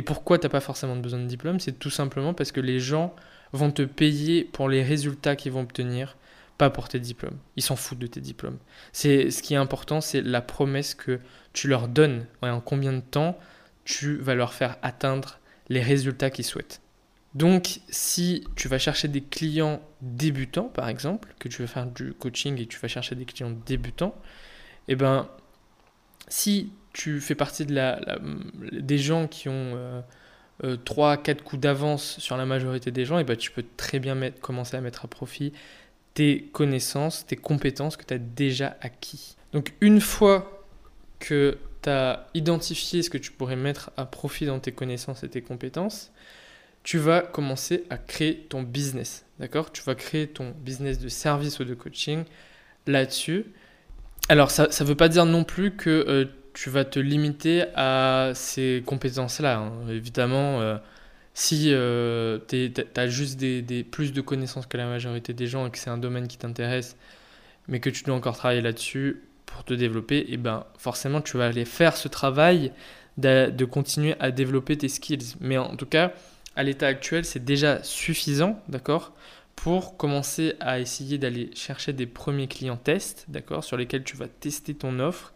Et 0.00 0.02
pourquoi 0.02 0.38
t'as 0.38 0.48
pas 0.48 0.60
forcément 0.60 0.96
besoin 0.96 1.20
de 1.20 1.26
diplôme? 1.26 1.60
C'est 1.60 1.78
tout 1.78 1.90
simplement 1.90 2.32
parce 2.32 2.52
que 2.52 2.60
les 2.60 2.80
gens 2.80 3.14
vont 3.52 3.70
te 3.70 3.82
payer 3.82 4.44
pour 4.44 4.66
les 4.66 4.82
résultats 4.82 5.36
qu'ils 5.36 5.52
vont 5.52 5.60
obtenir, 5.60 6.16
pas 6.56 6.70
pour 6.70 6.88
tes 6.88 6.98
diplômes. 6.98 7.36
Ils 7.56 7.62
s'en 7.62 7.76
foutent 7.76 7.98
de 7.98 8.06
tes 8.06 8.22
diplômes. 8.22 8.56
C'est 8.92 9.30
ce 9.30 9.42
qui 9.42 9.52
est 9.52 9.58
important, 9.58 10.00
c'est 10.00 10.22
la 10.22 10.40
promesse 10.40 10.94
que 10.94 11.20
tu 11.52 11.68
leur 11.68 11.86
donnes 11.86 12.24
en 12.40 12.62
combien 12.62 12.94
de 12.94 13.02
temps 13.02 13.38
tu 13.84 14.16
vas 14.16 14.34
leur 14.34 14.54
faire 14.54 14.78
atteindre 14.80 15.38
les 15.68 15.82
résultats 15.82 16.30
qu'ils 16.30 16.46
souhaitent. 16.46 16.80
Donc, 17.34 17.80
si 17.90 18.44
tu 18.56 18.68
vas 18.68 18.78
chercher 18.78 19.06
des 19.06 19.20
clients 19.20 19.82
débutants, 20.00 20.70
par 20.70 20.88
exemple, 20.88 21.34
que 21.38 21.48
tu 21.48 21.60
veux 21.60 21.68
faire 21.68 21.84
du 21.84 22.14
coaching 22.14 22.58
et 22.58 22.64
tu 22.64 22.78
vas 22.78 22.88
chercher 22.88 23.16
des 23.16 23.26
clients 23.26 23.54
débutants, 23.66 24.14
eh 24.88 24.96
ben, 24.96 25.28
si 26.26 26.72
tu 26.92 27.20
fais 27.20 27.34
partie 27.34 27.66
de 27.66 27.74
la, 27.74 28.00
des 28.72 28.98
gens 28.98 29.26
qui 29.26 29.48
ont 29.48 29.72
euh, 29.74 30.00
euh, 30.64 30.76
3-4 30.76 31.42
coups 31.42 31.60
d'avance 31.60 32.18
sur 32.18 32.36
la 32.36 32.46
majorité 32.46 32.90
des 32.90 33.04
gens, 33.04 33.18
et 33.18 33.24
ben, 33.24 33.36
tu 33.36 33.50
peux 33.50 33.64
très 33.76 33.98
bien 33.98 34.14
mettre, 34.14 34.40
commencer 34.40 34.76
à 34.76 34.80
mettre 34.80 35.04
à 35.04 35.08
profit 35.08 35.52
tes 36.14 36.42
connaissances, 36.52 37.26
tes 37.26 37.36
compétences 37.36 37.96
que 37.96 38.04
tu 38.04 38.14
as 38.14 38.18
déjà 38.18 38.76
acquis. 38.80 39.36
Donc, 39.52 39.74
une 39.80 40.00
fois 40.00 40.66
que 41.18 41.58
tu 41.82 41.88
as 41.88 42.26
identifié 42.34 43.02
ce 43.02 43.10
que 43.10 43.18
tu 43.18 43.30
pourrais 43.30 43.56
mettre 43.56 43.90
à 43.96 44.04
profit 44.06 44.46
dans 44.46 44.58
tes 44.58 44.72
connaissances 44.72 45.22
et 45.22 45.28
tes 45.28 45.42
compétences, 45.42 46.12
tu 46.82 46.98
vas 46.98 47.20
commencer 47.20 47.84
à 47.90 47.98
créer 47.98 48.46
ton 48.48 48.62
business. 48.62 49.24
D'accord? 49.38 49.70
Tu 49.70 49.82
vas 49.82 49.94
créer 49.94 50.26
ton 50.26 50.52
business 50.58 50.98
de 50.98 51.08
service 51.08 51.60
ou 51.60 51.64
de 51.64 51.74
coaching 51.74 52.24
là-dessus. 52.86 53.46
Alors, 54.28 54.50
ça 54.50 54.68
ne 54.68 54.84
veut 54.84 54.94
pas 54.94 55.08
dire 55.08 55.26
non 55.26 55.44
plus 55.44 55.72
que 55.76 55.90
euh, 55.90 56.24
tu 56.54 56.70
vas 56.70 56.84
te 56.84 56.98
limiter 56.98 57.64
à 57.74 58.32
ces 58.34 58.82
compétences-là. 58.86 59.58
Hein. 59.58 59.72
Évidemment, 59.88 60.60
euh, 60.60 60.76
si 61.34 61.72
euh, 61.72 62.38
tu 62.48 62.72
as 62.96 63.08
juste 63.08 63.40
plus 63.90 64.12
de 64.12 64.20
connaissances 64.20 64.66
que 64.66 64.76
la 64.76 64.86
majorité 64.86 65.32
des 65.32 65.46
gens 65.46 65.66
et 65.66 65.70
que 65.70 65.78
c'est 65.78 65.90
un 65.90 65.98
domaine 65.98 66.28
qui 66.28 66.38
t'intéresse, 66.38 66.96
mais 67.68 67.80
que 67.80 67.90
tu 67.90 68.04
dois 68.04 68.14
encore 68.14 68.36
travailler 68.36 68.62
là-dessus 68.62 69.22
pour 69.46 69.64
te 69.64 69.74
développer, 69.74 70.18
et 70.18 70.34
eh 70.34 70.36
ben 70.36 70.64
forcément, 70.78 71.20
tu 71.20 71.36
vas 71.36 71.46
aller 71.46 71.64
faire 71.64 71.96
ce 71.96 72.08
travail 72.08 72.72
de, 73.16 73.50
de 73.50 73.64
continuer 73.64 74.14
à 74.20 74.30
développer 74.30 74.76
tes 74.78 74.88
skills. 74.88 75.34
Mais 75.40 75.58
en 75.58 75.76
tout 75.76 75.86
cas, 75.86 76.12
à 76.56 76.62
l'état 76.62 76.86
actuel, 76.86 77.24
c'est 77.24 77.44
déjà 77.44 77.82
suffisant, 77.82 78.60
d'accord, 78.68 79.12
pour 79.56 79.96
commencer 79.96 80.54
à 80.60 80.80
essayer 80.80 81.18
d'aller 81.18 81.50
chercher 81.54 81.92
des 81.92 82.06
premiers 82.06 82.48
clients 82.48 82.76
tests, 82.76 83.26
d'accord, 83.28 83.62
sur 83.62 83.76
lesquels 83.76 84.04
tu 84.04 84.16
vas 84.16 84.28
tester 84.28 84.74
ton 84.74 84.98
offre 85.00 85.34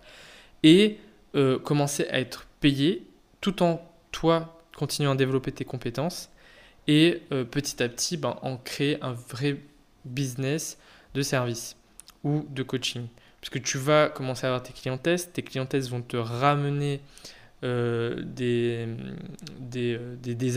et 0.65 0.99
euh, 1.37 1.61
commencer 1.61 2.09
à 2.11 2.19
être 2.19 2.47
payé 2.61 3.07
tout 3.41 3.63
en 3.63 3.81
toi 4.11 4.61
continuant 4.77 5.13
à 5.13 5.17
développer 5.17 5.53
tes 5.53 5.65
compétences 5.65 6.31
et 6.89 7.23
euh, 7.31 7.45
petit 7.45 7.81
à 7.83 7.89
petit 7.89 8.17
ben, 8.17 8.37
en 8.43 8.57
créer 8.57 8.99
un 9.03 9.13
vrai 9.13 9.61
business 10.05 10.79
de 11.15 11.23
service 11.23 11.77
ou 12.25 12.45
de 12.51 12.63
coaching. 12.65 13.07
Parce 13.41 13.51
que 13.51 13.59
tu 13.59 13.79
vas 13.79 14.09
commencer 14.09 14.47
à 14.47 14.49
avoir 14.49 14.63
tes 14.63 14.73
clients 14.73 14.99
tests, 14.99 15.35
tes 15.35 15.43
clients 15.43 15.67
tests 15.67 15.91
vont 15.91 16.03
te 16.03 16.17
ramener 16.17 17.01
euh, 17.63 18.23
des, 18.25 18.89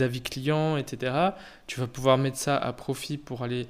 avis 0.02 0.22
clients, 0.22 0.76
etc. 0.76 1.30
Tu 1.66 1.80
vas 1.80 1.86
pouvoir 1.86 2.18
mettre 2.18 2.38
ça 2.38 2.56
à 2.56 2.72
profit 2.72 3.18
pour 3.18 3.42
aller 3.42 3.66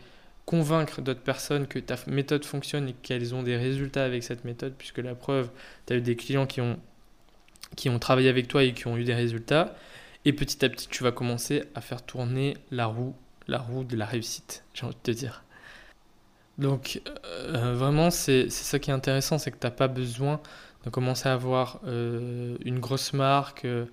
convaincre 0.48 1.02
d'autres 1.02 1.20
personnes 1.20 1.66
que 1.66 1.78
ta 1.78 1.96
méthode 2.06 2.42
fonctionne 2.42 2.88
et 2.88 2.94
qu'elles 2.94 3.34
ont 3.34 3.42
des 3.42 3.58
résultats 3.58 4.02
avec 4.02 4.22
cette 4.22 4.46
méthode, 4.46 4.72
puisque 4.78 4.96
la 4.96 5.14
preuve, 5.14 5.50
tu 5.84 5.92
as 5.92 5.96
eu 5.96 6.00
des 6.00 6.16
clients 6.16 6.46
qui 6.46 6.62
ont, 6.62 6.80
qui 7.76 7.90
ont 7.90 7.98
travaillé 7.98 8.30
avec 8.30 8.48
toi 8.48 8.64
et 8.64 8.72
qui 8.72 8.86
ont 8.86 8.96
eu 8.96 9.04
des 9.04 9.12
résultats. 9.12 9.74
Et 10.24 10.32
petit 10.32 10.64
à 10.64 10.70
petit, 10.70 10.88
tu 10.88 11.02
vas 11.04 11.12
commencer 11.12 11.64
à 11.74 11.82
faire 11.82 12.00
tourner 12.00 12.56
la 12.70 12.86
roue, 12.86 13.14
la 13.46 13.58
roue 13.58 13.84
de 13.84 13.94
la 13.94 14.06
réussite, 14.06 14.64
j'ai 14.72 14.86
envie 14.86 14.94
de 14.94 15.00
te 15.02 15.10
dire. 15.10 15.44
Donc, 16.56 17.02
euh, 17.34 17.74
vraiment, 17.74 18.10
c'est 18.10 18.48
ça 18.48 18.78
qui 18.78 18.88
est 18.88 18.94
intéressant, 18.94 19.36
c'est 19.36 19.50
que 19.50 19.58
tu 19.58 19.66
n'as 19.66 19.70
pas 19.70 19.86
besoin 19.86 20.40
de 20.86 20.88
commencer 20.88 21.28
à 21.28 21.34
avoir 21.34 21.78
euh, 21.86 22.56
une 22.64 22.78
grosse 22.80 23.12
marque, 23.12 23.66
euh, 23.66 23.84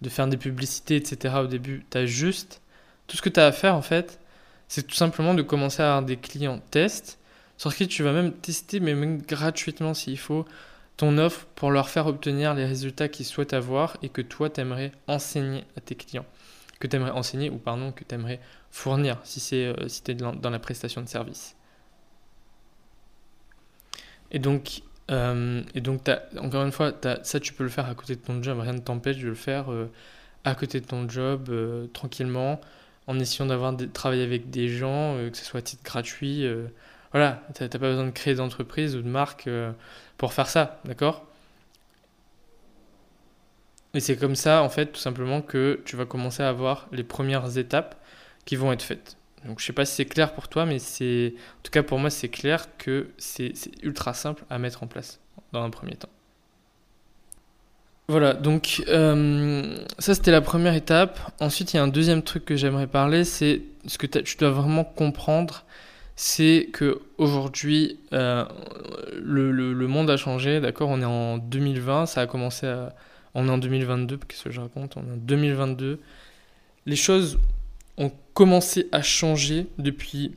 de 0.00 0.08
faire 0.08 0.26
des 0.26 0.36
publicités, 0.36 0.96
etc. 0.96 1.36
au 1.44 1.46
début. 1.46 1.86
Tu 1.92 1.98
as 1.98 2.06
juste, 2.06 2.60
tout 3.06 3.16
ce 3.16 3.22
que 3.22 3.28
tu 3.28 3.38
as 3.38 3.46
à 3.46 3.52
faire 3.52 3.76
en 3.76 3.82
fait, 3.82 4.18
c'est 4.72 4.86
tout 4.86 4.94
simplement 4.94 5.34
de 5.34 5.42
commencer 5.42 5.82
à 5.82 5.88
avoir 5.88 6.02
des 6.02 6.16
clients 6.16 6.58
test, 6.70 7.18
sur 7.58 7.76
qui 7.76 7.86
tu 7.88 8.02
vas 8.02 8.12
même 8.12 8.32
tester, 8.32 8.80
mais 8.80 8.94
même 8.94 9.20
gratuitement 9.20 9.92
s'il 9.92 10.18
faut, 10.18 10.46
ton 10.96 11.18
offre 11.18 11.44
pour 11.54 11.70
leur 11.70 11.90
faire 11.90 12.06
obtenir 12.06 12.54
les 12.54 12.64
résultats 12.64 13.08
qu'ils 13.08 13.26
souhaitent 13.26 13.52
avoir 13.52 13.98
et 14.00 14.08
que 14.08 14.22
toi, 14.22 14.48
tu 14.48 14.62
aimerais 14.62 14.92
enseigner 15.08 15.64
à 15.76 15.82
tes 15.82 15.94
clients. 15.94 16.24
Que 16.80 16.86
tu 16.86 16.96
aimerais 16.96 17.10
enseigner, 17.10 17.50
ou 17.50 17.58
pardon, 17.58 17.92
que 17.92 18.02
tu 18.02 18.14
aimerais 18.14 18.40
fournir 18.70 19.18
si, 19.24 19.40
c'est, 19.40 19.66
euh, 19.66 19.88
si 19.88 20.02
es 20.08 20.14
dans 20.14 20.48
la 20.48 20.58
prestation 20.58 21.02
de 21.02 21.06
service. 21.06 21.54
Et 24.30 24.38
donc, 24.38 24.80
euh, 25.10 25.62
et 25.74 25.82
donc, 25.82 26.08
encore 26.38 26.64
une 26.64 26.72
fois, 26.72 26.92
ça, 27.24 27.40
tu 27.40 27.52
peux 27.52 27.64
le 27.64 27.68
faire 27.68 27.90
à 27.90 27.94
côté 27.94 28.16
de 28.16 28.22
ton 28.22 28.42
job. 28.42 28.58
Rien 28.58 28.72
ne 28.72 28.78
t'empêche 28.78 29.18
de 29.18 29.28
le 29.28 29.34
faire 29.34 29.70
euh, 29.70 29.90
à 30.44 30.54
côté 30.54 30.80
de 30.80 30.86
ton 30.86 31.06
job, 31.10 31.50
euh, 31.50 31.86
tranquillement, 31.88 32.58
en 33.06 33.18
essayant 33.18 33.46
d'avoir 33.46 33.74
travailler 33.92 34.24
avec 34.24 34.50
des 34.50 34.68
gens, 34.68 35.16
que 35.30 35.36
ce 35.36 35.44
soit 35.44 35.58
à 35.58 35.62
titre 35.62 35.82
gratuit. 35.82 36.46
voilà, 37.12 37.42
tu 37.54 37.62
n'as 37.62 37.68
pas 37.68 37.78
besoin 37.78 38.06
de 38.06 38.10
créer 38.10 38.34
d'entreprise 38.34 38.96
ou 38.96 39.02
de 39.02 39.08
marque 39.08 39.48
pour 40.18 40.32
faire 40.32 40.48
ça, 40.48 40.80
d'accord? 40.84 41.26
Et 43.94 44.00
c'est 44.00 44.16
comme 44.16 44.36
ça, 44.36 44.62
en 44.62 44.68
fait, 44.68 44.86
tout 44.86 45.00
simplement, 45.00 45.42
que 45.42 45.82
tu 45.84 45.96
vas 45.96 46.06
commencer 46.06 46.42
à 46.42 46.48
avoir 46.48 46.88
les 46.92 47.04
premières 47.04 47.58
étapes 47.58 47.96
qui 48.44 48.56
vont 48.56 48.72
être 48.72 48.82
faites. 48.82 49.16
Donc 49.44 49.60
je 49.60 49.66
sais 49.66 49.72
pas 49.72 49.84
si 49.84 49.96
c'est 49.96 50.06
clair 50.06 50.34
pour 50.34 50.48
toi, 50.48 50.66
mais 50.66 50.78
c'est 50.78 51.34
en 51.58 51.62
tout 51.62 51.70
cas 51.72 51.82
pour 51.82 51.98
moi 51.98 52.10
c'est 52.10 52.28
clair 52.28 52.66
que 52.78 53.10
c'est 53.18 53.52
ultra 53.82 54.14
simple 54.14 54.44
à 54.50 54.58
mettre 54.58 54.82
en 54.82 54.86
place 54.86 55.20
dans 55.52 55.62
un 55.62 55.70
premier 55.70 55.96
temps. 55.96 56.08
Voilà, 58.08 58.34
donc 58.34 58.82
euh, 58.88 59.76
ça 59.98 60.14
c'était 60.14 60.32
la 60.32 60.40
première 60.40 60.74
étape. 60.74 61.20
Ensuite 61.40 61.72
il 61.72 61.76
y 61.76 61.80
a 61.80 61.82
un 61.82 61.88
deuxième 61.88 62.22
truc 62.22 62.44
que 62.44 62.56
j'aimerais 62.56 62.86
parler, 62.86 63.24
c'est 63.24 63.62
ce 63.86 63.96
que 63.96 64.06
tu 64.06 64.36
dois 64.36 64.50
vraiment 64.50 64.84
comprendre, 64.84 65.64
c'est 66.16 66.68
que 66.72 67.00
aujourd'hui 67.18 67.98
euh, 68.12 68.44
le, 69.14 69.86
monde 69.86 70.10
a 70.10 70.16
changé, 70.16 70.60
d'accord? 70.60 70.88
On 70.90 71.00
est 71.00 71.06
en 71.06 71.38
2020, 71.38 72.06
ça 72.06 72.22
a 72.22 72.26
commencé 72.26 72.66
à... 72.66 72.94
On 73.34 73.48
est 73.48 73.50
en 73.50 73.58
2022, 73.58 74.18
qu'est-ce 74.28 74.44
que 74.44 74.50
je 74.50 74.60
raconte? 74.60 74.96
On 74.96 75.00
est 75.00 75.12
en 75.12 75.16
2022. 75.16 75.98
Les 76.84 76.96
choses 76.96 77.38
ont 77.96 78.12
commencé 78.34 78.88
à 78.92 79.00
changer 79.00 79.68
depuis 79.78 80.32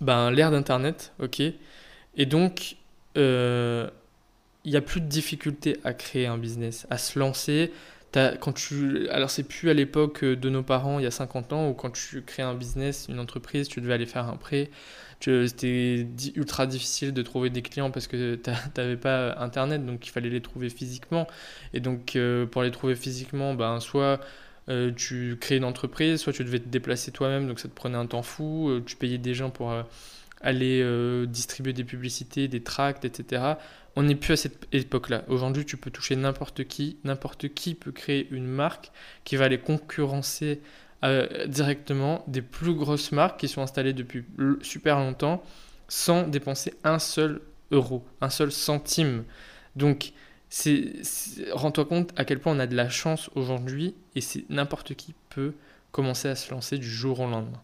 ben, 0.00 0.30
l'ère 0.30 0.50
d'Internet, 0.50 1.12
ok? 1.20 1.42
Et 2.16 2.26
donc, 2.26 2.76
euh, 3.16 3.88
il 4.64 4.70
n'y 4.70 4.76
a 4.76 4.80
plus 4.80 5.00
de 5.00 5.06
difficulté 5.06 5.78
à 5.84 5.94
créer 5.94 6.26
un 6.26 6.38
business, 6.38 6.86
à 6.90 6.98
se 6.98 7.18
lancer. 7.18 7.72
quand 8.12 8.52
tu, 8.52 9.08
alors, 9.10 9.30
c'est 9.30 9.42
plus 9.42 9.70
à 9.70 9.74
l'époque 9.74 10.24
de 10.24 10.50
nos 10.50 10.62
parents, 10.62 10.98
il 10.98 11.04
y 11.04 11.06
a 11.06 11.10
50 11.10 11.52
ans, 11.52 11.68
où 11.68 11.74
quand 11.74 11.90
tu 11.90 12.22
crées 12.22 12.42
un 12.42 12.54
business, 12.54 13.06
une 13.08 13.18
entreprise, 13.18 13.68
tu 13.68 13.80
devais 13.80 13.94
aller 13.94 14.06
faire 14.06 14.28
un 14.28 14.36
prêt. 14.36 14.70
C'était 15.20 16.06
ultra 16.34 16.66
difficile 16.66 17.12
de 17.12 17.22
trouver 17.22 17.48
des 17.48 17.62
clients 17.62 17.92
parce 17.92 18.08
que 18.08 18.34
tu 18.34 18.50
n'avais 18.76 18.96
pas 18.96 19.38
Internet, 19.38 19.86
donc 19.86 20.06
il 20.06 20.10
fallait 20.10 20.30
les 20.30 20.40
trouver 20.40 20.68
physiquement. 20.68 21.28
Et 21.74 21.80
donc, 21.80 22.16
euh, 22.16 22.44
pour 22.46 22.62
les 22.62 22.72
trouver 22.72 22.96
physiquement, 22.96 23.54
ben, 23.54 23.78
soit 23.78 24.20
euh, 24.68 24.92
tu 24.94 25.36
crées 25.40 25.56
une 25.56 25.64
entreprise, 25.64 26.20
soit 26.20 26.32
tu 26.32 26.44
devais 26.44 26.60
te 26.60 26.68
déplacer 26.68 27.10
toi-même, 27.10 27.48
donc 27.48 27.58
ça 27.58 27.68
te 27.68 27.74
prenait 27.74 27.98
un 27.98 28.06
temps 28.06 28.22
fou, 28.22 28.68
euh, 28.70 28.82
tu 28.84 28.94
payais 28.96 29.18
des 29.18 29.34
gens 29.34 29.50
pour 29.50 29.72
euh, 29.72 29.82
aller 30.40 30.84
distribuer 31.28 31.72
des 31.72 31.84
publicités, 31.84 32.48
des 32.48 32.62
tracts, 32.62 33.04
etc. 33.04 33.54
On 33.94 34.04
n'est 34.04 34.14
plus 34.14 34.32
à 34.32 34.36
cette 34.36 34.66
époque-là. 34.72 35.24
Aujourd'hui, 35.28 35.66
tu 35.66 35.76
peux 35.76 35.90
toucher 35.90 36.16
n'importe 36.16 36.64
qui, 36.64 36.98
n'importe 37.04 37.48
qui 37.52 37.74
peut 37.74 37.92
créer 37.92 38.28
une 38.30 38.46
marque 38.46 38.90
qui 39.24 39.36
va 39.36 39.44
aller 39.46 39.58
concurrencer 39.58 40.60
directement 41.46 42.24
des 42.28 42.42
plus 42.42 42.74
grosses 42.74 43.10
marques 43.10 43.40
qui 43.40 43.48
sont 43.48 43.60
installées 43.60 43.92
depuis 43.92 44.24
super 44.62 44.98
longtemps 44.98 45.42
sans 45.88 46.28
dépenser 46.28 46.74
un 46.84 46.98
seul 46.98 47.40
euro, 47.72 48.04
un 48.20 48.30
seul 48.30 48.52
centime. 48.52 49.24
Donc, 49.76 50.12
rends-toi 51.52 51.84
compte 51.84 52.12
à 52.16 52.24
quel 52.24 52.38
point 52.38 52.54
on 52.54 52.60
a 52.60 52.66
de 52.66 52.76
la 52.76 52.88
chance 52.88 53.30
aujourd'hui 53.34 53.94
et 54.14 54.20
c'est 54.20 54.48
n'importe 54.48 54.94
qui 54.94 55.14
peut 55.28 55.54
commencer 55.90 56.28
à 56.28 56.36
se 56.36 56.50
lancer 56.50 56.78
du 56.78 56.88
jour 56.88 57.20
au 57.20 57.26
lendemain. 57.28 57.60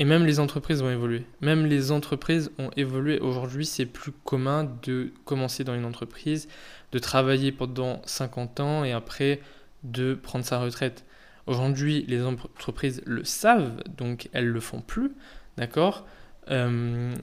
Et 0.00 0.04
même 0.06 0.24
les 0.24 0.40
entreprises 0.40 0.80
ont 0.80 0.88
évolué. 0.88 1.26
Même 1.42 1.66
les 1.66 1.92
entreprises 1.92 2.50
ont 2.58 2.70
évolué. 2.74 3.20
Aujourd'hui, 3.20 3.66
c'est 3.66 3.84
plus 3.84 4.12
commun 4.24 4.66
de 4.82 5.12
commencer 5.26 5.62
dans 5.62 5.74
une 5.74 5.84
entreprise, 5.84 6.48
de 6.92 6.98
travailler 6.98 7.52
pendant 7.52 8.00
50 8.06 8.60
ans 8.60 8.82
et 8.82 8.92
après 8.92 9.40
de 9.82 10.14
prendre 10.14 10.42
sa 10.42 10.58
retraite. 10.58 11.04
Aujourd'hui, 11.46 12.06
les 12.08 12.22
entreprises 12.22 13.02
le 13.04 13.24
savent, 13.24 13.82
donc 13.98 14.30
elles 14.32 14.48
le 14.48 14.60
font 14.60 14.80
plus, 14.80 15.12
d'accord? 15.58 16.06
Euh, 16.50 17.14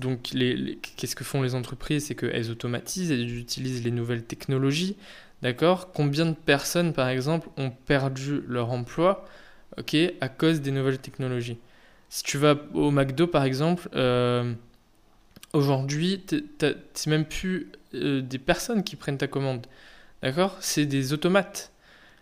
donc, 0.00 0.32
qu'est-ce 0.96 1.14
que 1.14 1.22
font 1.22 1.40
les 1.40 1.54
entreprises? 1.54 2.06
C'est 2.06 2.16
qu'elles 2.16 2.50
automatisent, 2.50 3.12
elles 3.12 3.38
utilisent 3.38 3.84
les 3.84 3.92
nouvelles 3.92 4.24
technologies. 4.24 4.96
D'accord? 5.42 5.92
Combien 5.92 6.26
de 6.26 6.34
personnes, 6.34 6.94
par 6.94 7.08
exemple, 7.08 7.48
ont 7.58 7.70
perdu 7.70 8.42
leur 8.48 8.72
emploi 8.72 9.24
ok, 9.78 9.96
à 10.20 10.28
cause 10.28 10.62
des 10.62 10.72
nouvelles 10.72 10.98
technologies? 10.98 11.58
Si 12.08 12.22
tu 12.22 12.38
vas 12.38 12.56
au 12.74 12.90
McDo, 12.90 13.26
par 13.26 13.44
exemple, 13.44 13.88
euh, 13.94 14.52
aujourd'hui, 15.52 16.24
c'est 16.94 17.06
même 17.10 17.24
plus 17.24 17.70
euh, 17.94 18.20
des 18.20 18.38
personnes 18.38 18.84
qui 18.84 18.96
prennent 18.96 19.18
ta 19.18 19.26
commande. 19.26 19.66
D'accord? 20.22 20.56
C'est 20.60 20.86
des 20.86 21.12
automates. 21.12 21.72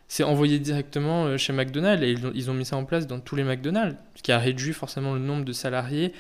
C'est 0.09 0.25
envoyé 0.25 0.59
directement 0.59 1.38
chez 1.38 1.55
McDonald's 1.55 2.05
et 2.05 2.14
ils 2.35 2.51
ont 2.51 2.55
mis 2.55 2.66
ça 2.66 2.77
en 2.77 2.85
place 2.85 3.07
dans 3.07 3.18
tous 3.18 3.35
les 3.35 3.45
McDonald's, 3.45 3.97
ce 4.14 4.23
qui 4.23 4.31
a 4.31 4.38
réduit 4.38 4.75
forcément 4.75 5.14
le 5.14 5.21
nombre 5.21 5.45
de 5.45 5.53
salariés 5.53 6.12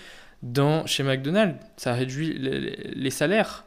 dans, 0.42 0.86
chez 0.86 1.02
McDonald's. 1.02 1.58
Ça 1.76 1.92
réduit 1.92 2.32
les, 2.32 3.10
salaires. 3.10 3.64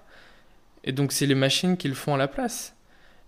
Et 0.84 0.91
donc, 0.91 1.12
c'est 1.12 1.25
les 1.25 1.36
machines 1.36 1.77
qui 1.77 1.88
le 1.88 1.93
font 1.93 2.13
à 2.13 2.17
la 2.17 2.27
place. 2.27 2.75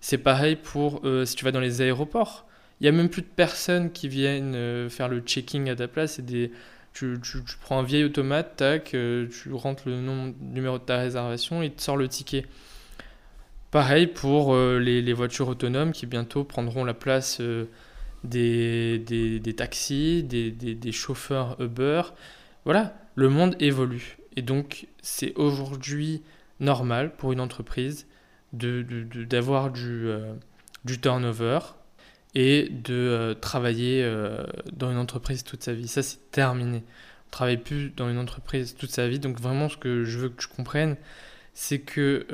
C'est 0.02 0.18
pareil 0.18 0.56
pour 0.56 1.02
euh, 1.06 1.26
si 1.26 1.36
tu 1.36 1.46
vas 1.46 1.52
dans 1.52 1.60
les 1.60 1.82
aéroports. 1.82 2.47
Il 2.80 2.84
n'y 2.84 2.90
a 2.90 2.92
même 2.92 3.10
plus 3.10 3.22
de 3.22 3.28
personnes 3.28 3.92
qui 3.92 4.08
viennent 4.08 4.56
euh, 4.56 4.90
faire 4.90 5.10
le 5.10 5.20
checking 5.22 5.70
à 5.70 5.76
ta 5.76 5.88
place. 5.88 6.20
Des, 6.20 6.52
tu, 6.94 7.18
tu, 7.22 7.40
prends 7.62 7.80
un 7.80 7.84
vieil 7.84 8.04
automate, 8.04 8.56
tac, 8.56 8.94
euh, 8.94 9.28
tu 9.30 9.52
rentres 9.54 9.88
le 9.88 10.02
nom, 10.02 10.34
numéro 10.42 10.78
de 10.78 10.84
ta 10.84 10.98
réservation 10.98 11.62
et 11.62 11.72
te 11.72 11.82
sort 11.82 11.98
le 11.98 12.08
ticket. 12.08 12.46
Pareil 13.72 14.08
pour 14.08 14.56
les, 14.56 15.02
les, 15.02 15.14
voitures 15.14 15.50
autonomes 15.50 15.92
qui 15.92 16.06
bientôt 16.06 16.46
prendront 16.46 16.86
la 16.86 16.94
place 16.94 17.42
des, 18.24 19.00
des, 19.00 19.40
des, 19.40 19.54
taxis, 19.54 20.24
des, 20.24 20.52
des, 20.52 20.92
chauffeurs 20.92 21.60
Uber. 21.60 22.02
Voilà, 22.66 22.96
le 23.16 23.30
monde 23.30 23.56
évolue. 23.60 24.18
Et 24.36 24.42
donc, 24.42 24.88
c'est 25.02 25.34
aujourd'hui 25.36 26.22
normal 26.60 27.16
pour 27.16 27.34
une 27.34 27.40
entreprise 27.40 28.08
d'avoir 28.54 29.72
de, 29.72 29.78
du, 29.78 30.08
euh, 30.08 30.34
du 30.86 31.00
turnover 31.00 31.60
et 32.40 32.70
de 32.70 32.94
euh, 32.94 33.34
travailler 33.34 34.04
euh, 34.04 34.46
dans 34.72 34.92
une 34.92 34.98
entreprise 34.98 35.44
toute 35.44 35.64
sa 35.64 35.74
vie. 35.74 35.88
Ça, 35.88 36.04
c'est 36.04 36.30
terminé. 36.32 36.84
On 37.28 37.32
travaille 37.32 37.58
plus 37.58 37.90
dans 37.90 38.10
une 38.10 38.20
entreprise 38.20 38.76
toute 38.76 38.92
sa 38.92 39.08
vie. 39.08 39.20
Donc, 39.20 39.40
vraiment, 39.40 39.70
ce 39.70 39.78
que 39.78 40.04
je 40.04 40.20
veux 40.20 40.30
que 40.30 40.42
tu 40.42 40.48
comprennes, 40.48 40.98
c'est 41.54 41.80
que 41.80 42.28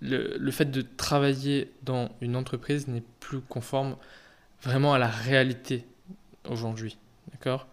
le, 0.00 0.36
le, 0.38 0.50
fait 0.52 0.70
de 0.70 0.82
travailler 0.82 1.72
dans 1.82 2.10
une 2.20 2.36
entreprise 2.36 2.86
n'est 2.86 3.02
plus 3.18 3.40
conforme 3.40 3.96
vraiment 4.62 4.94
à 4.94 4.98
la 4.98 5.08
réalité 5.08 5.84
aujourd'hui. 6.48 6.96
D'accord? 7.32 7.66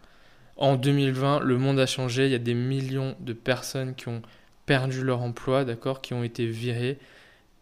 En 0.58 0.76
2020, 0.76 1.42
le 1.42 1.58
monde 1.58 1.80
a 1.80 1.86
changé. 1.86 2.26
Il 2.26 2.32
y 2.32 2.36
a 2.36 2.40
des 2.40 2.54
millions 2.54 3.16
de 3.20 3.34
personnes 3.34 3.96
qui 3.96 4.08
ont 4.08 4.22
perdu 4.66 5.04
leur 5.04 5.22
emploi, 5.22 5.66
d'accord, 5.66 6.02
qui 6.02 6.14
ont 6.14 6.24
été 6.24 6.46
virées. 6.46 6.98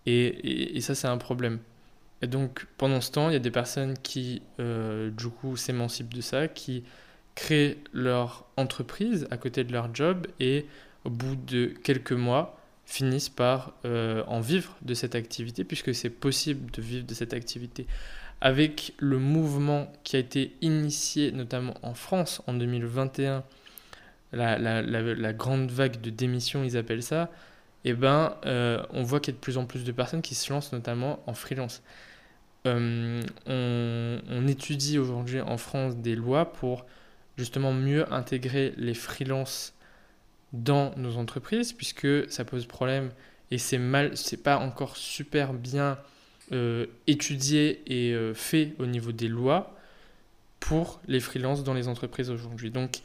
Et, 0.06 0.80
ça, 0.82 0.96
c'est 0.96 1.08
un 1.08 1.18
problème. 1.18 1.60
Et 2.22 2.28
donc, 2.28 2.66
pendant 2.78 3.02
ce 3.02 3.12
temps, 3.12 3.30
il 3.30 3.34
y 3.34 3.38
a 3.38 3.40
des 3.40 3.52
personnes 3.52 3.98
qui, 3.98 4.42
euh, 4.60 5.10
du 5.12 5.28
coup, 5.28 5.56
s'émancipent 5.56 6.14
de 6.14 6.22
ça, 6.22 6.48
qui 6.48 6.84
créent 7.36 7.78
leur 7.94 8.46
entreprise 8.58 9.28
à 9.32 9.38
côté 9.38 9.64
de 9.64 9.72
leur 9.72 9.94
job 9.96 10.28
et, 10.40 10.66
au 11.06 11.10
bout 11.10 11.36
de 11.36 11.68
quelques 11.84 12.12
mois, 12.12 12.60
finissent 12.86 13.30
par 13.30 13.74
euh, 13.86 14.24
en 14.28 14.42
vivre 14.42 14.76
de 14.82 14.94
cette 14.94 15.16
activité, 15.16 15.64
puisque 15.64 15.94
c'est 15.94 16.10
possible 16.10 16.72
de 16.72 16.82
vivre 16.82 17.06
de 17.06 17.14
cette 17.14 17.34
activité. 17.34 17.88
Avec 18.42 18.94
le 18.98 19.20
mouvement 19.20 19.92
qui 20.04 20.16
a 20.16 20.20
été 20.20 20.56
initié 20.62 21.32
notamment 21.32 21.76
en 21.84 21.94
France 21.94 22.42
en 22.48 22.54
2021, 22.54 23.44
la, 24.34 25.34
grande 25.34 25.72
vague 25.72 26.02
de 26.02 26.10
démission, 26.10 26.64
ils 26.64 26.78
appellent 26.78 27.04
ça, 27.04 27.30
eh 27.86 27.94
ben, 27.94 28.36
euh, 28.46 28.84
on 28.92 29.04
voit 29.04 29.20
qu'il 29.20 29.34
y 29.34 29.36
a 29.36 29.38
de 29.38 29.42
plus 29.42 29.58
en 29.58 29.66
plus 29.66 29.84
de 29.84 29.92
personnes 29.92 30.22
qui 30.22 30.36
se 30.36 30.52
lancent 30.52 30.74
notamment 30.74 31.24
en 31.28 31.34
freelance. 31.34 31.82
Euh, 32.68 33.22
on, 33.46 34.48
étudie 34.48 35.00
aujourd'hui 35.00 35.40
en 35.40 35.58
France 35.58 35.96
des 35.96 36.16
lois 36.16 36.52
pour 36.52 36.86
justement 37.38 37.72
mieux 37.72 38.12
intégrer 38.14 38.74
les 38.78 38.94
freelances 38.94 39.74
dans 40.52 40.94
nos 40.98 41.16
entreprises, 41.16 41.72
puisque 41.72 42.30
ça 42.30 42.44
pose 42.44 42.66
problème 42.66 43.12
et 43.52 43.58
c'est 43.58 43.78
mal, 43.78 44.18
c'est 44.18 44.44
pas 44.44 44.58
encore 44.58 44.98
super 44.98 45.54
bien 45.54 45.98
euh, 46.52 46.88
étudié 47.08 47.82
et 47.88 48.34
fait 48.34 48.74
au 48.78 48.86
niveau 48.86 49.14
des 49.14 49.30
lois 49.30 49.76
pour 50.60 51.00
les 51.08 51.22
freelances 51.22 51.64
dans 51.64 51.74
les 51.74 51.88
entreprises 51.88 52.30
aujourd'hui. 52.30 52.72
Donc 52.72 53.00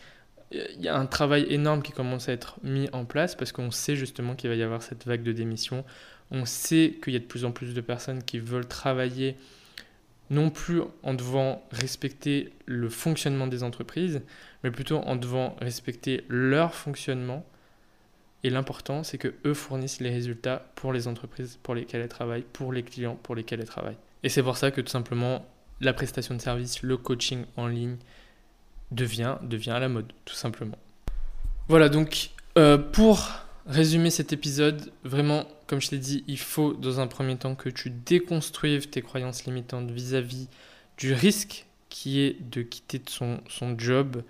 il 0.77 0.83
y 0.83 0.89
a 0.89 0.97
un 0.97 1.07
travail 1.07 1.47
énorme 1.49 1.83
qui 1.83 1.93
commence 1.93 2.29
à 2.29 2.33
être 2.33 2.57
mis 2.63 2.89
en 2.93 3.05
place 3.05 3.35
parce 3.35 3.53
qu'on 3.53 3.71
sait 3.71 3.97
justement 3.97 4.35
qu'il 4.35 4.51
va 4.51 4.57
y 4.57 4.63
avoir 4.63 4.83
cette 4.83 5.07
vague 5.07 5.23
de 5.23 5.33
démission. 5.33 5.85
On 6.31 6.45
sait 6.45 6.99
qu'il 7.03 7.13
y 7.13 7.17
a 7.17 7.21
de 7.21 7.25
plus 7.25 7.45
en 7.45 7.53
plus 7.53 7.75
de 7.75 7.81
personnes 7.81 8.23
qui 8.23 8.39
veulent 8.39 8.69
travailler 8.69 9.37
non 10.31 10.51
plus 10.51 10.81
en 11.03 11.15
devant 11.15 11.63
respecter 11.71 12.53
le 12.67 12.89
fonctionnement 12.89 13.47
des 13.47 13.63
entreprises, 13.63 14.23
mais 14.63 14.71
plutôt 14.71 14.99
en 14.99 15.17
devant 15.17 15.57
respecter 15.61 16.25
leur 16.29 16.75
fonctionnement 16.75 17.45
et 18.45 18.51
l'important, 18.51 19.03
c'est 19.03 19.17
que 19.17 19.35
eux 19.47 19.55
fournissent 19.55 20.01
les 20.01 20.11
résultats 20.11 20.67
pour 20.75 20.93
les 20.93 21.09
entreprises 21.09 21.59
pour 21.63 21.75
lesquelles 21.75 22.03
elles 22.03 22.09
travaillent, 22.09 22.45
pour 22.53 22.73
les 22.73 22.83
clients 22.83 23.19
pour 23.23 23.35
lesquels 23.35 23.61
elles 23.61 23.67
travaillent. 23.67 23.97
Et 24.23 24.29
c'est 24.29 24.43
pour 24.43 24.59
ça 24.59 24.71
que 24.71 24.83
tout 24.83 24.91
simplement, 24.91 25.47
la 25.81 25.95
prestation 25.95 26.35
de 26.35 26.41
service, 26.43 26.83
le 26.83 26.99
coaching 26.99 27.45
en 27.57 27.67
ligne 27.67 27.97
devient, 28.91 29.37
devient 29.43 29.71
à 29.71 29.81
la 29.81 29.89
mode, 29.89 30.13
tout 30.25 30.35
simplement. 30.35 30.79
Voilà, 31.69 31.89
donc 31.89 32.31
euh, 32.59 32.79
pour 32.79 33.31
résumer 33.67 34.11
cet 34.11 34.33
épisode, 34.33 34.93
vraiment, 35.05 35.47
comme 35.67 35.81
je 35.81 35.89
t'ai 35.89 35.99
dit, 35.99 36.25
il 36.27 36.39
faut 36.39 36.75
dans 36.75 37.01
un 37.01 37.07
premier 37.07 37.37
temps 37.37 37.55
que 37.55 37.69
tu 37.69 37.91
déconstruives 37.91 38.89
tes 38.89 39.03
croyances 39.03 39.45
limitantes 39.45 39.91
vis-à-vis 39.91 40.49
du 40.99 41.13
risque 41.13 41.67
qui 41.89 42.21
est 42.21 42.37
de 42.51 42.63
quitter 42.63 43.01
son, 43.09 43.41
son 43.49 43.79
job, 43.79 44.23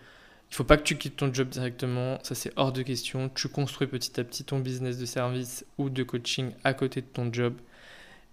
il 0.55 0.57
faut 0.57 0.62
pas 0.62 0.77
que 0.77 0.85
tu 0.85 0.97
quittes 0.97 1.17
ton 1.17 1.35
job 1.35 1.49
directement, 1.49 2.21
ça 2.23 2.37
c'est 2.37 2.53
hors 2.55 2.71
de 2.73 2.83
question. 2.83 3.29
Tu 3.35 3.49
construis 3.49 3.88
petit 3.88 4.21
à 4.21 4.23
petit 4.23 4.45
ton 4.45 4.61
business 4.61 4.99
de 4.99 5.05
service 5.05 5.67
ou 5.79 5.90
de 5.90 6.05
coaching 6.05 6.53
à 6.62 6.75
côté 6.75 7.01
de 7.01 7.07
ton 7.07 7.33
job. 7.33 7.55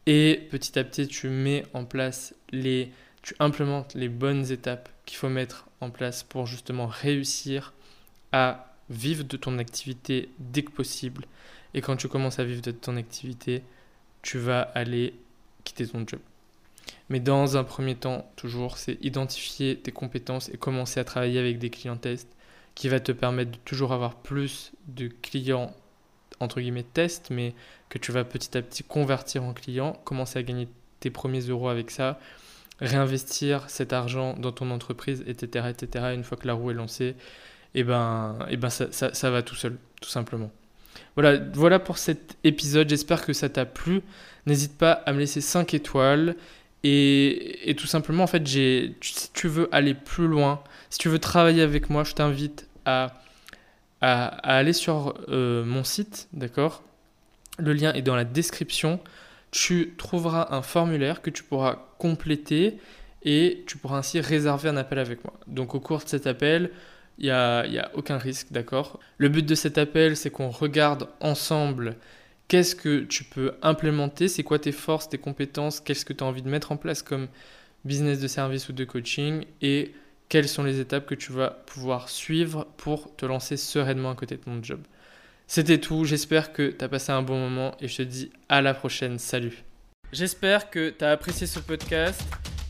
Et 0.06 0.48
petit 0.52 0.78
à 0.78 0.84
petit, 0.84 1.08
tu 1.08 1.30
mets 1.30 1.66
en 1.74 1.84
place 1.84 2.36
les. 2.52 2.92
Tu 3.24 3.34
implémentes 3.40 3.96
les 3.96 4.08
bonnes 4.08 4.52
étapes 4.52 4.88
qu'il 5.06 5.18
faut 5.18 5.30
mettre 5.30 5.68
en 5.80 5.90
place 5.90 6.24
pour 6.24 6.46
justement 6.46 6.88
réussir 6.88 7.74
à 8.32 8.74
vivre 8.90 9.24
de 9.24 9.38
ton 9.38 9.58
activité 9.58 10.30
dès 10.40 10.64
que 10.64 10.72
possible. 10.72 11.26
Et 11.74 11.82
quand 11.82 11.96
tu 11.96 12.08
commences 12.08 12.40
à 12.40 12.44
vivre 12.44 12.62
de 12.62 12.72
ton 12.72 12.98
activité, 12.98 13.64
tu 14.22 14.38
vas 14.38 14.62
aller 14.62 15.14
quitter 15.64 15.88
ton 15.88 16.06
job. 16.06 16.20
Mais 17.10 17.20
dans 17.20 17.58
un 17.58 17.64
premier 17.64 17.96
temps, 17.96 18.30
toujours, 18.36 18.78
c'est 18.78 18.98
identifier 19.04 19.78
tes 19.78 19.92
compétences 19.92 20.50
et 20.50 20.58
commencer 20.58 21.00
à 21.00 21.04
travailler 21.04 21.40
avec 21.40 21.60
des 21.60 21.70
clients 21.70 21.98
tests 21.98 22.30
qui 22.76 22.90
va 22.90 23.00
te 23.00 23.12
permettre 23.12 23.52
de 23.52 23.58
toujours 23.66 23.92
avoir 23.92 24.16
plus 24.16 24.72
de 24.88 25.10
clients 25.22 25.76
entre 26.40 26.60
guillemets 26.60 26.84
tests, 26.84 27.30
mais 27.30 27.54
que 27.90 27.98
tu 27.98 28.12
vas 28.12 28.24
petit 28.24 28.58
à 28.58 28.62
petit 28.62 28.84
convertir 28.84 29.44
en 29.44 29.54
clients, 29.54 29.94
commencer 30.04 30.40
à 30.40 30.44
gagner 30.44 30.68
tes 31.00 31.10
premiers 31.10 31.42
euros 31.42 31.70
avec 31.70 31.92
ça, 31.92 32.20
réinvestir 32.82 33.70
cet 33.70 33.94
argent 33.94 34.34
dans 34.34 34.52
ton 34.52 34.72
entreprise, 34.72 35.24
etc., 35.28 35.68
etc. 35.70 36.06
Une 36.14 36.24
fois 36.24 36.38
que 36.38 36.48
la 36.48 36.54
roue 36.54 36.72
est 36.72 36.76
lancée, 36.76 37.16
eh 37.76 37.84
ben, 37.84 38.38
eh 38.50 38.58
ben 38.58 38.70
ça, 38.70 39.30
va 39.30 39.42
tout 39.44 39.56
seul, 39.56 39.78
tout 40.02 40.10
simplement. 40.10 40.52
Voilà, 41.16 41.80
pour 41.80 41.98
cet 41.98 42.38
épisode. 42.44 42.90
J'espère 42.90 43.26
que 43.26 43.34
ça 43.34 43.50
t'a 43.50 43.66
plu. 43.66 44.02
N'hésite 44.46 44.78
pas 44.78 44.92
à 44.92 45.14
me 45.14 45.20
laisser 45.20 45.42
5 45.42 45.74
étoiles 45.74 46.36
et, 46.84 47.76
tout 47.78 47.86
simplement, 47.86 48.24
en 48.24 48.28
fait, 48.28 48.46
si 48.48 49.30
tu 49.34 49.48
veux 49.48 49.70
aller 49.72 49.94
plus 49.94 50.28
loin, 50.28 50.64
si 50.90 50.98
tu 50.98 51.10
veux 51.10 51.20
travailler 51.20 51.62
avec 51.62 51.90
moi, 51.92 52.04
je 52.04 52.14
t'invite 52.14 52.68
à, 52.86 53.22
à, 54.02 54.26
aller 54.58 54.74
sur 54.74 55.14
euh, 55.30 55.64
mon 55.64 55.84
site, 55.84 56.28
d'accord? 56.34 56.82
Le 57.60 57.74
lien 57.74 57.94
est 57.94 58.02
dans 58.02 58.16
la 58.16 58.26
description. 58.26 59.00
Tu 59.52 59.96
trouveras 59.98 60.48
un 60.52 60.62
formulaire 60.62 61.22
que 61.22 61.30
tu 61.30 61.44
pourras 61.44 61.88
compléter 61.98 62.80
et 63.24 63.64
tu 63.68 63.78
pourras 63.78 63.98
ainsi 63.98 64.20
réserver 64.20 64.70
un 64.70 64.78
appel 64.78 65.00
avec 65.00 65.24
moi. 65.24 65.34
Donc 65.48 65.76
au 65.76 65.80
cours 65.80 66.00
de 66.04 66.10
cet 66.10 66.28
appel, 66.28 66.72
il 67.18 67.26
n'y 67.26 67.32
a, 67.32 67.66
y 67.68 67.78
a 67.78 67.92
aucun 67.94 68.18
risque, 68.18 68.48
d'accord? 68.52 69.00
Le 69.18 69.30
but 69.30 69.46
de 69.46 69.56
cet 69.56 69.78
appel, 69.78 70.18
c'est 70.18 70.32
qu'on 70.32 70.50
regarde 70.50 71.08
ensemble 71.20 71.98
qu'est-ce 72.48 72.76
que 72.76 73.02
tu 73.02 73.24
peux 73.24 73.54
implémenter, 73.62 74.28
c'est 74.28 74.44
quoi 74.44 74.60
tes 74.60 74.72
forces, 74.72 75.10
tes 75.10 75.18
compétences, 75.18 75.80
qu'est-ce 75.80 76.06
que 76.06 76.14
tu 76.14 76.24
as 76.24 76.28
envie 76.28 76.42
de 76.42 76.50
mettre 76.50 76.72
en 76.72 76.78
place 76.78 77.02
comme 77.04 77.28
business 77.86 78.20
de 78.20 78.28
service 78.28 78.70
ou 78.70 78.74
de 78.74 78.84
coaching 78.86 79.46
et 79.62 79.94
quelles 80.30 80.48
sont 80.48 80.64
les 80.64 80.80
étapes 80.80 81.06
que 81.06 81.16
tu 81.16 81.32
vas 81.32 81.50
pouvoir 81.50 82.10
suivre 82.10 82.68
pour 82.78 83.16
te 83.16 83.26
lancer 83.26 83.58
sereinement 83.58 84.12
à 84.12 84.16
côté 84.16 84.38
de 84.38 84.42
ton 84.42 84.62
job. 84.64 84.82
C'était 85.54 85.80
tout, 85.80 86.06
j'espère 86.06 86.54
que 86.54 86.70
tu 86.70 86.86
as 86.86 86.88
passé 86.88 87.12
un 87.12 87.24
bon 87.24 87.38
moment 87.38 87.76
et 87.82 87.90
je 87.90 87.98
te 87.98 88.02
dis 88.04 88.32
à 88.48 88.62
la 88.62 88.74
prochaine, 88.74 89.20
salut. 89.20 89.66
J'espère 90.14 90.70
que 90.70 90.92
tu 90.92 91.04
as 91.04 91.12
apprécié 91.12 91.46
ce 91.46 91.60
podcast. 91.60 92.22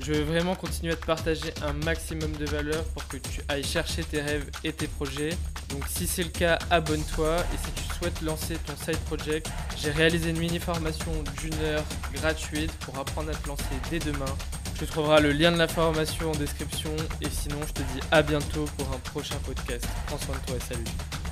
Je 0.04 0.13
veux 0.13 0.24
vraiment 0.24 0.56
continuer 0.56 0.94
à 0.94 0.96
te 0.96 1.06
partager 1.06 1.54
un 1.63 1.74
maximum 1.74 2.32
de 2.38 2.46
valeur 2.46 2.84
pour 2.86 3.08
que 3.08 3.17
tu 3.17 3.41
ailles 3.50 3.63
chercher 3.63 4.04
tes 4.04 4.20
rêves 4.20 4.50
et 4.63 4.74
tes 4.74 4.88
projets. 4.88 5.30
Donc 5.70 5.84
si 5.88 6.08
c'est 6.08 6.24
le 6.24 6.32
cas, 6.32 6.58
abonne-toi 6.72 7.36
et 7.54 7.58
si 7.63 7.72
tu 7.74 7.84
souhaites 7.94 8.20
lancer 8.24 8.56
ton 8.65 8.76
side 8.76 8.98
project, 9.06 9.48
j'ai 9.78 9.91
réalisé 9.91 10.32
une 10.32 10.39
mini 10.39 10.58
formation 10.58 11.12
d'une 11.39 11.62
heure 11.63 11.84
gratuite 12.13 12.72
pour 12.80 12.98
apprendre 12.98 13.30
à 13.30 13.36
te 13.36 13.48
lancer 13.48 13.76
dès 13.91 14.00
demain. 14.00 14.34
Tu 14.80 14.88
trouveras 14.88 15.20
le 15.20 15.34
lien 15.34 15.52
de 15.52 15.58
la 15.60 15.67
formation 15.67 16.32
en 16.32 16.36
description 16.36 16.96
et 17.22 17.30
sinon 17.30 17.60
je 17.67 17.74
te 17.74 17.82
dis 17.94 18.00
à 18.10 18.24
bientôt 18.24 18.65
pour 18.76 18.91
un 18.91 19.00
prochain 19.12 19.38
podcast. 19.46 19.88
Prends 20.08 20.17
soin 20.17 20.36
de 20.36 20.48
toi 20.48 20.56
et 20.58 20.74
salut. 20.74 21.31